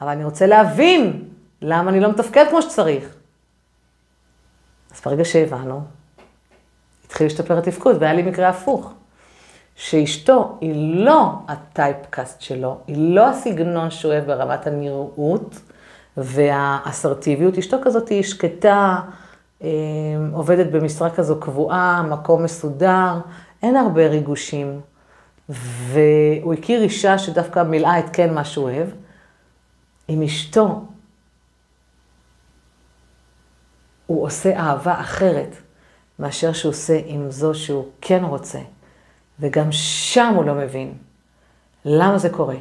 אבל 0.00 0.08
אני 0.08 0.24
רוצה 0.24 0.46
להבין 0.46 1.28
למה 1.62 1.90
אני 1.90 2.00
לא 2.00 2.10
מתפקד 2.10 2.46
כמו 2.50 2.62
שצריך. 2.62 3.14
אז 4.94 5.00
ברגע 5.04 5.24
שהבנו, 5.24 5.80
התחיל 7.06 7.26
להשתפר 7.26 7.58
התפקוד, 7.58 7.96
והיה 8.00 8.12
לי 8.12 8.22
מקרה 8.22 8.48
הפוך. 8.48 8.92
שאשתו 9.80 10.58
היא 10.60 11.04
לא 11.04 11.32
הטייפקאסט 11.48 12.40
שלו, 12.40 12.78
היא 12.86 13.14
לא 13.14 13.28
הסגנון 13.28 13.90
שהוא 13.90 14.12
אוהב 14.12 14.26
ברמת 14.26 14.66
הנראות 14.66 15.60
והאסרטיביות. 16.16 17.58
אשתו 17.58 17.76
כזאת 17.82 18.08
היא 18.08 18.22
שקטה, 18.22 19.00
אה, 19.62 19.68
עובדת 20.32 20.66
במשרה 20.66 21.10
כזו 21.10 21.40
קבועה, 21.40 22.02
מקום 22.02 22.42
מסודר, 22.42 23.14
אין 23.62 23.76
הרבה 23.76 24.06
ריגושים. 24.06 24.80
והוא 25.48 26.54
הכיר 26.54 26.82
אישה 26.82 27.18
שדווקא 27.18 27.62
מילאה 27.62 27.98
את 27.98 28.04
כן 28.12 28.34
מה 28.34 28.44
שהוא 28.44 28.64
אוהב. 28.64 28.88
עם 30.08 30.22
אשתו 30.22 30.84
הוא 34.06 34.26
עושה 34.26 34.56
אהבה 34.56 35.00
אחרת 35.00 35.56
מאשר 36.18 36.52
שהוא 36.52 36.70
עושה 36.70 37.00
עם 37.06 37.30
זו 37.30 37.54
שהוא 37.54 37.84
כן 38.00 38.24
רוצה. 38.24 38.58
וגם 39.40 39.72
שם 39.72 40.32
הוא 40.36 40.44
לא 40.44 40.54
מבין 40.54 40.94
למה 41.84 42.18
זה 42.18 42.30
קורה, 42.30 42.56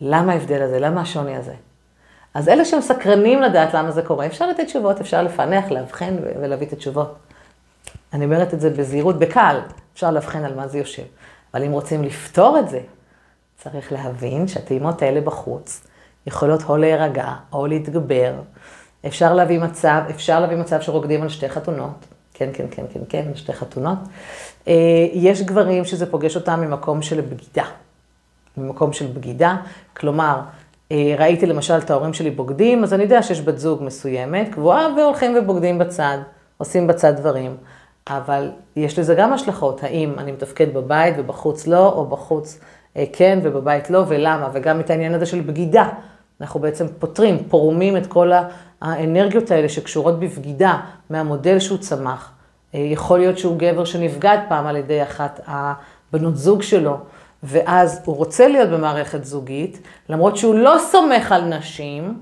למה 0.00 0.32
ההבדל 0.32 0.62
הזה, 0.62 0.80
למה 0.80 1.00
השוני 1.00 1.36
הזה. 1.36 1.54
אז 2.34 2.48
אלה 2.48 2.64
שהם 2.64 2.80
סקרנים 2.80 3.42
לדעת 3.42 3.74
למה 3.74 3.90
זה 3.90 4.02
קורה, 4.02 4.26
אפשר 4.26 4.46
לתת 4.46 4.64
תשובות, 4.64 5.00
אפשר 5.00 5.22
לפענח, 5.22 5.70
לאבחן 5.70 6.16
ולהביא 6.40 6.66
את 6.66 6.72
התשובות. 6.72 7.16
אני 8.12 8.24
אומרת 8.24 8.54
את 8.54 8.60
זה 8.60 8.70
בזהירות, 8.70 9.18
בקל, 9.18 9.60
אפשר 9.94 10.10
לאבחן 10.10 10.44
על 10.44 10.54
מה 10.54 10.68
זה 10.68 10.78
יושב. 10.78 11.02
אבל 11.54 11.64
אם 11.64 11.72
רוצים 11.72 12.02
לפתור 12.02 12.58
את 12.58 12.68
זה, 12.68 12.80
צריך 13.56 13.92
להבין 13.92 14.48
שהטעימות 14.48 15.02
האלה 15.02 15.20
בחוץ 15.20 15.86
יכולות 16.26 16.62
או 16.68 16.76
להירגע 16.76 17.34
או 17.52 17.66
להתגבר. 17.66 18.34
אפשר 19.06 19.34
להביא 19.34 19.58
מצב, 19.58 20.02
אפשר 20.10 20.40
להביא 20.40 20.56
מצב 20.56 20.80
שרוקדים 20.80 21.22
על 21.22 21.28
שתי 21.28 21.48
חתונות. 21.48 22.06
כן, 22.40 22.50
כן, 22.52 22.66
כן, 22.70 22.82
כן, 22.92 23.00
כן, 23.08 23.34
שתי 23.34 23.52
חתונות. 23.52 23.98
אה, 24.68 24.74
יש 25.12 25.42
גברים 25.42 25.84
שזה 25.84 26.10
פוגש 26.10 26.36
אותם 26.36 26.60
ממקום 26.60 27.02
של 27.02 27.20
בגידה. 27.20 27.64
ממקום 28.56 28.92
של 28.92 29.06
בגידה, 29.06 29.56
כלומר, 29.96 30.40
אה, 30.92 31.14
ראיתי 31.18 31.46
למשל 31.46 31.78
את 31.78 31.90
ההורים 31.90 32.14
שלי 32.14 32.30
בוגדים, 32.30 32.84
אז 32.84 32.94
אני 32.94 33.02
יודע 33.02 33.22
שיש 33.22 33.40
בת 33.40 33.58
זוג 33.58 33.82
מסוימת, 33.82 34.48
קבועה, 34.52 34.86
והולכים 34.96 35.36
ובוגדים 35.38 35.78
בצד, 35.78 36.18
עושים 36.58 36.86
בצד 36.86 37.16
דברים. 37.16 37.56
אבל 38.08 38.50
יש 38.76 38.98
לזה 38.98 39.14
גם 39.14 39.32
השלכות, 39.32 39.82
האם 39.82 40.14
אני 40.18 40.32
מתפקד 40.32 40.74
בבית 40.74 41.14
ובחוץ 41.18 41.66
לא, 41.66 41.92
או 41.92 42.06
בחוץ 42.06 42.60
אה, 42.96 43.04
כן 43.12 43.38
ובבית 43.42 43.90
לא, 43.90 44.04
ולמה, 44.08 44.48
וגם 44.52 44.80
את 44.80 44.90
העניין 44.90 45.14
הזה 45.14 45.26
של 45.26 45.40
בגידה. 45.40 45.88
אנחנו 46.40 46.60
בעצם 46.60 46.86
פותרים, 46.98 47.38
פורמים 47.48 47.96
את 47.96 48.06
כל 48.06 48.30
האנרגיות 48.80 49.50
האלה 49.50 49.68
שקשורות 49.68 50.20
בבגידה 50.20 50.80
מהמודל 51.10 51.58
שהוא 51.58 51.78
צמח. 51.78 52.32
אה, 52.74 52.80
יכול 52.80 53.18
להיות 53.18 53.38
שהוא 53.38 53.56
גבר 53.58 53.84
שנפגד 53.84 54.38
פעם 54.48 54.66
על 54.66 54.76
ידי 54.76 55.02
אחת 55.02 55.40
הבנות 55.46 56.36
זוג 56.36 56.62
שלו, 56.62 56.96
ואז 57.42 58.00
הוא 58.04 58.16
רוצה 58.16 58.48
להיות 58.48 58.68
במערכת 58.68 59.24
זוגית, 59.24 59.80
למרות 60.08 60.36
שהוא 60.36 60.54
לא 60.54 60.76
סומך 60.78 61.32
על 61.32 61.44
נשים, 61.44 62.14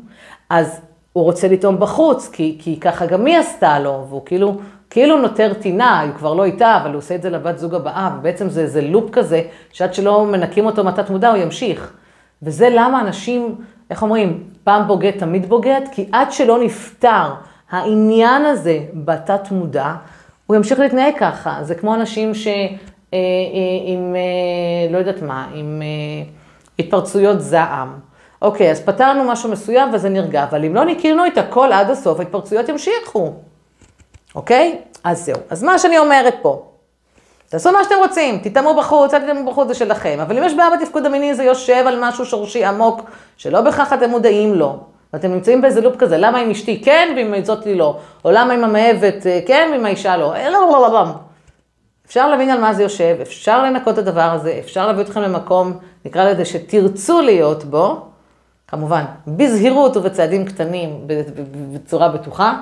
אז 0.51 0.81
הוא 1.13 1.25
רוצה 1.25 1.49
לטעום 1.49 1.81
בחוץ, 1.81 2.29
כי, 2.33 2.59
כי 2.61 2.81
ככה 2.81 3.07
גם 3.07 3.27
היא 3.27 3.39
עשתה 3.39 3.79
לו, 3.79 4.07
והוא 4.09 4.23
כאילו, 4.25 4.57
כאילו 4.91 5.19
נותר 5.19 5.53
טינה, 5.55 6.01
היא 6.01 6.13
כבר 6.13 6.35
לא 6.35 6.45
איתה, 6.45 6.79
אבל 6.83 6.91
הוא 6.91 6.99
עושה 6.99 7.15
את 7.15 7.23
זה 7.23 7.31
לבת 7.31 7.59
זוג 7.59 7.75
הבאה, 7.75 8.11
ובעצם 8.19 8.49
זה 8.49 8.61
איזה 8.61 8.81
לופ 8.81 9.11
כזה, 9.11 9.43
שעד 9.73 9.95
שלא 9.95 10.25
מנקים 10.25 10.67
אותו 10.67 10.85
מתת 10.85 11.11
מודע, 11.11 11.29
הוא 11.29 11.37
ימשיך. 11.37 11.93
וזה 12.43 12.69
למה 12.71 13.01
אנשים, 13.01 13.55
איך 13.91 14.03
אומרים, 14.03 14.45
פעם 14.65 14.87
בוגד, 14.87 15.11
תמיד 15.11 15.49
בוגד, 15.49 15.81
כי 15.93 16.09
עד 16.13 16.33
שלא 16.33 16.59
נפתר 16.65 17.35
העניין 17.71 18.45
הזה 18.45 18.79
בתת 18.95 19.51
מודע, 19.51 19.95
הוא 20.47 20.57
ימשיך 20.57 20.79
להתנהג 20.79 21.15
ככה. 21.19 21.59
זה 21.63 21.75
כמו 21.75 21.95
אנשים 21.95 22.35
ש... 22.35 22.47
אה, 22.47 23.19
אה, 23.19 23.19
עם, 23.85 24.17
אה, 24.17 24.93
לא 24.93 24.99
יודעת 24.99 25.23
מה, 25.23 25.49
עם 25.55 25.83
התפרצויות 26.79 27.41
זעם. 27.41 27.99
אוקיי, 28.43 28.71
אז 28.71 28.81
פתרנו 28.81 29.25
משהו 29.25 29.51
מסוים 29.51 29.95
וזה 29.95 30.09
נרגע, 30.09 30.45
אבל 30.45 30.65
אם 30.65 30.75
לא 30.75 30.85
ניקינו 30.85 31.27
את 31.27 31.39
הכל 31.39 31.73
עד 31.73 31.91
הסוף, 31.91 32.19
ההתפרצויות 32.19 32.69
ימשיכו. 32.69 33.33
אוקיי? 34.35 34.79
אז 35.05 35.25
זהו. 35.25 35.37
אז 35.51 35.63
מה 35.63 35.79
שאני 35.79 35.99
אומרת 35.99 36.35
פה, 36.43 36.67
תעשו 37.49 37.73
מה 37.73 37.85
שאתם 37.85 37.95
רוצים, 37.99 38.39
תטעמו 38.39 38.75
בחוץ, 38.75 39.15
אל 39.15 39.21
תטעמו 39.21 39.51
בחוץ, 39.51 39.69
זה 39.69 39.75
שלכם. 39.75 40.19
אבל 40.23 40.39
אם 40.39 40.45
יש 40.45 40.55
בעיה 40.55 40.71
בתפקוד 40.71 41.07
המיני, 41.07 41.35
זה 41.35 41.45
יושב 41.45 41.85
על 41.87 41.99
משהו 42.01 42.25
שורשי 42.25 42.65
עמוק, 42.65 43.11
שלא 43.37 43.61
בכך 43.61 43.93
אתם 43.93 44.11
מודעים 44.11 44.55
לו. 44.55 44.79
ואתם 45.13 45.33
נמצאים 45.33 45.61
באיזה 45.61 45.81
לופ 45.81 45.97
כזה, 45.97 46.19
למה 46.19 46.39
עם 46.39 46.51
אשתי 46.51 46.83
כן 46.85 47.09
ועם 47.17 47.45
זאתי 47.45 47.75
לא? 47.75 47.97
או 48.25 48.31
למה 48.31 48.55
עם 48.55 48.65
המאהבת 48.65 49.27
כן 49.47 49.69
ועם 49.73 49.85
האישה 49.85 50.17
לא? 50.17 50.35
לא, 50.39 50.51
לא, 50.51 50.81
לא, 50.83 50.93
לא. 50.93 51.05
אפשר 52.07 52.29
להבין 52.29 52.51
על 52.51 52.61
מה 52.61 52.75
זה 52.75 52.83
יושב, 52.83 53.17
אפשר 53.23 53.63
לנקות 53.63 53.95
את 53.95 53.99
הדבר 53.99 54.21
הזה, 54.21 54.57
אפשר 54.65 54.87
להביא 54.87 55.03
אתכם 55.03 55.21
למקום, 55.21 55.73
נקרא 56.05 56.31
לזה, 56.31 56.45
שתרצו 56.45 57.21
להיות 57.21 57.65
בו, 57.65 58.01
כמובן, 58.69 59.05
בזהירות 59.27 59.97
ובצעדים 59.97 60.45
קטנים, 60.45 61.07
בצורה 61.73 62.09
בטוחה, 62.09 62.61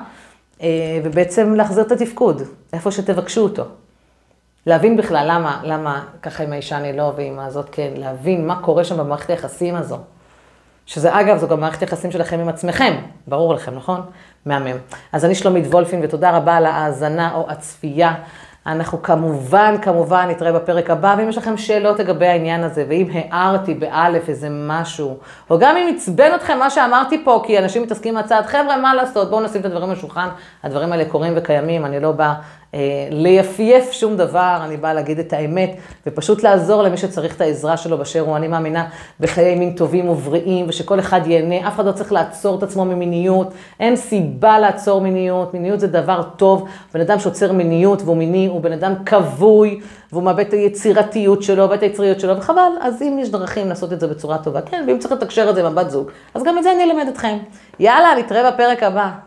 אה, 0.62 0.68
ובעצם 1.04 1.54
להחזיר 1.54 1.84
את 1.84 1.92
התפקוד, 1.92 2.42
איפה 2.72 2.90
שתבקשו 2.90 3.40
אותו. 3.40 3.64
להבין 4.66 4.96
בכלל 4.96 5.26
למה, 5.30 5.60
למה 5.64 6.04
ככה 6.22 6.42
עם 6.42 6.52
האישה 6.52 6.76
אני 6.76 6.96
לא 6.96 7.12
ועם 7.16 7.38
הזאת 7.38 7.68
כן, 7.72 7.90
להבין 7.96 8.46
מה 8.46 8.62
קורה 8.62 8.84
שם 8.84 8.98
במערכת 8.98 9.30
היחסים 9.30 9.74
הזו. 9.74 9.98
שזה 10.86 11.20
אגב, 11.20 11.38
זו 11.38 11.48
גם 11.48 11.60
מערכת 11.60 11.82
יחסים 11.82 12.10
שלכם 12.10 12.40
עם 12.40 12.48
עצמכם, 12.48 12.96
ברור 13.26 13.54
לכם, 13.54 13.74
נכון? 13.74 14.00
מהמם. 14.46 14.76
אז 15.12 15.24
אני 15.24 15.34
שלומית 15.34 15.66
וולפין, 15.66 16.00
ותודה 16.02 16.36
רבה 16.36 16.56
על 16.56 16.66
ההאזנה 16.66 17.34
או 17.34 17.46
הצפייה. 17.48 18.14
אנחנו 18.66 19.02
כמובן, 19.02 19.74
כמובן 19.82 20.26
נתראה 20.30 20.52
בפרק 20.52 20.90
הבא, 20.90 21.14
ואם 21.18 21.28
יש 21.28 21.38
לכם 21.38 21.56
שאלות 21.56 21.98
לגבי 21.98 22.26
העניין 22.26 22.64
הזה, 22.64 22.84
ואם 22.88 23.06
הערתי 23.12 23.74
באלף 23.74 24.28
איזה 24.28 24.48
משהו, 24.50 25.18
או 25.50 25.58
גם 25.58 25.76
אם 25.76 25.94
עצבן 25.96 26.30
אתכם 26.34 26.58
מה 26.58 26.70
שאמרתי 26.70 27.24
פה, 27.24 27.42
כי 27.46 27.58
אנשים 27.58 27.82
מתעסקים 27.82 28.14
מהצד, 28.14 28.42
חבר'ה, 28.46 28.76
מה 28.76 28.94
לעשות, 28.94 29.30
בואו 29.30 29.40
נשים 29.40 29.60
את 29.60 29.66
הדברים 29.66 29.90
על 29.90 29.96
השולחן, 29.96 30.28
הדברים 30.62 30.92
האלה 30.92 31.04
קורים 31.04 31.32
וקיימים, 31.36 31.84
אני 31.84 32.00
לא 32.00 32.12
באה 32.12 32.28
אה, 32.28 32.40
ליפייף 33.10 33.92
שום 33.92 34.16
דבר, 34.16 34.58
אני 34.64 34.76
באה 34.76 34.94
להגיד 34.94 35.18
את 35.18 35.32
האמת, 35.32 35.76
ופשוט 36.06 36.42
לעזור 36.42 36.82
למי 36.82 36.96
שצריך 36.96 37.36
את 37.36 37.40
העזרה 37.40 37.76
שלו 37.76 37.98
באשר 37.98 38.20
הוא. 38.20 38.36
אני 38.36 38.48
מאמינה 38.48 38.88
בחיי 39.20 39.54
מין 39.54 39.72
טובים 39.72 40.08
ובריאים, 40.08 40.66
ושכל 40.68 41.00
אחד 41.00 41.20
ייהנה, 41.26 41.68
אף 41.68 41.74
אחד 41.74 41.86
לא 41.86 41.92
צריך 41.92 42.12
לעצור 42.12 42.58
את 42.58 42.62
עצמו 42.62 42.84
ממיניות, 42.84 43.54
אין 43.80 43.96
סיבה 43.96 44.58
לעצור 44.58 45.00
מיניות, 45.00 45.54
מיניות 45.54 45.80
זה 45.80 45.86
דבר 45.86 46.22
טוב, 46.36 46.68
בן 46.94 47.00
אדם 47.00 47.18
שעוצר 47.18 47.52
מיניות 47.52 48.02
והוא 48.02 48.16
מיני, 48.16 48.46
הוא 48.46 48.60
בן 48.60 48.72
אדם 48.72 48.94
כבוי, 49.06 49.80
והוא 50.12 50.22
מאבד 50.22 50.46
את 50.46 50.52
היצירתיות 50.52 51.42
שלו 51.42 51.70
ואת 51.70 51.82
היצריות 51.82 52.20
שלו, 52.20 52.36
וחבל, 52.36 52.72
אז 52.80 53.02
אם 53.02 53.18
יש 53.20 53.30
דרכים 53.30 53.68
לעשות 53.68 53.92
את 53.92 54.00
זה 54.00 54.06
בצורה 54.06 54.38
טובה, 54.38 54.60
כן, 54.60 54.84
ואם 54.88 54.98
צריך 54.98 55.12
לתקשר 55.12 55.50
את 55.50 55.54
זה 55.54 55.60
עם 55.60 55.66
הבת 55.66 55.90
זוג, 55.90 56.10
אז 56.34 56.42
גם 56.42 56.58
את 56.58 56.62
זה 56.62 56.72
אני 56.72 56.82
אלמד 56.82 57.08
אתכם. 57.08 57.38
יאללה, 57.80 58.14
נתראה 58.18 58.50
בפרק 58.50 58.82
הבא. 58.82 59.25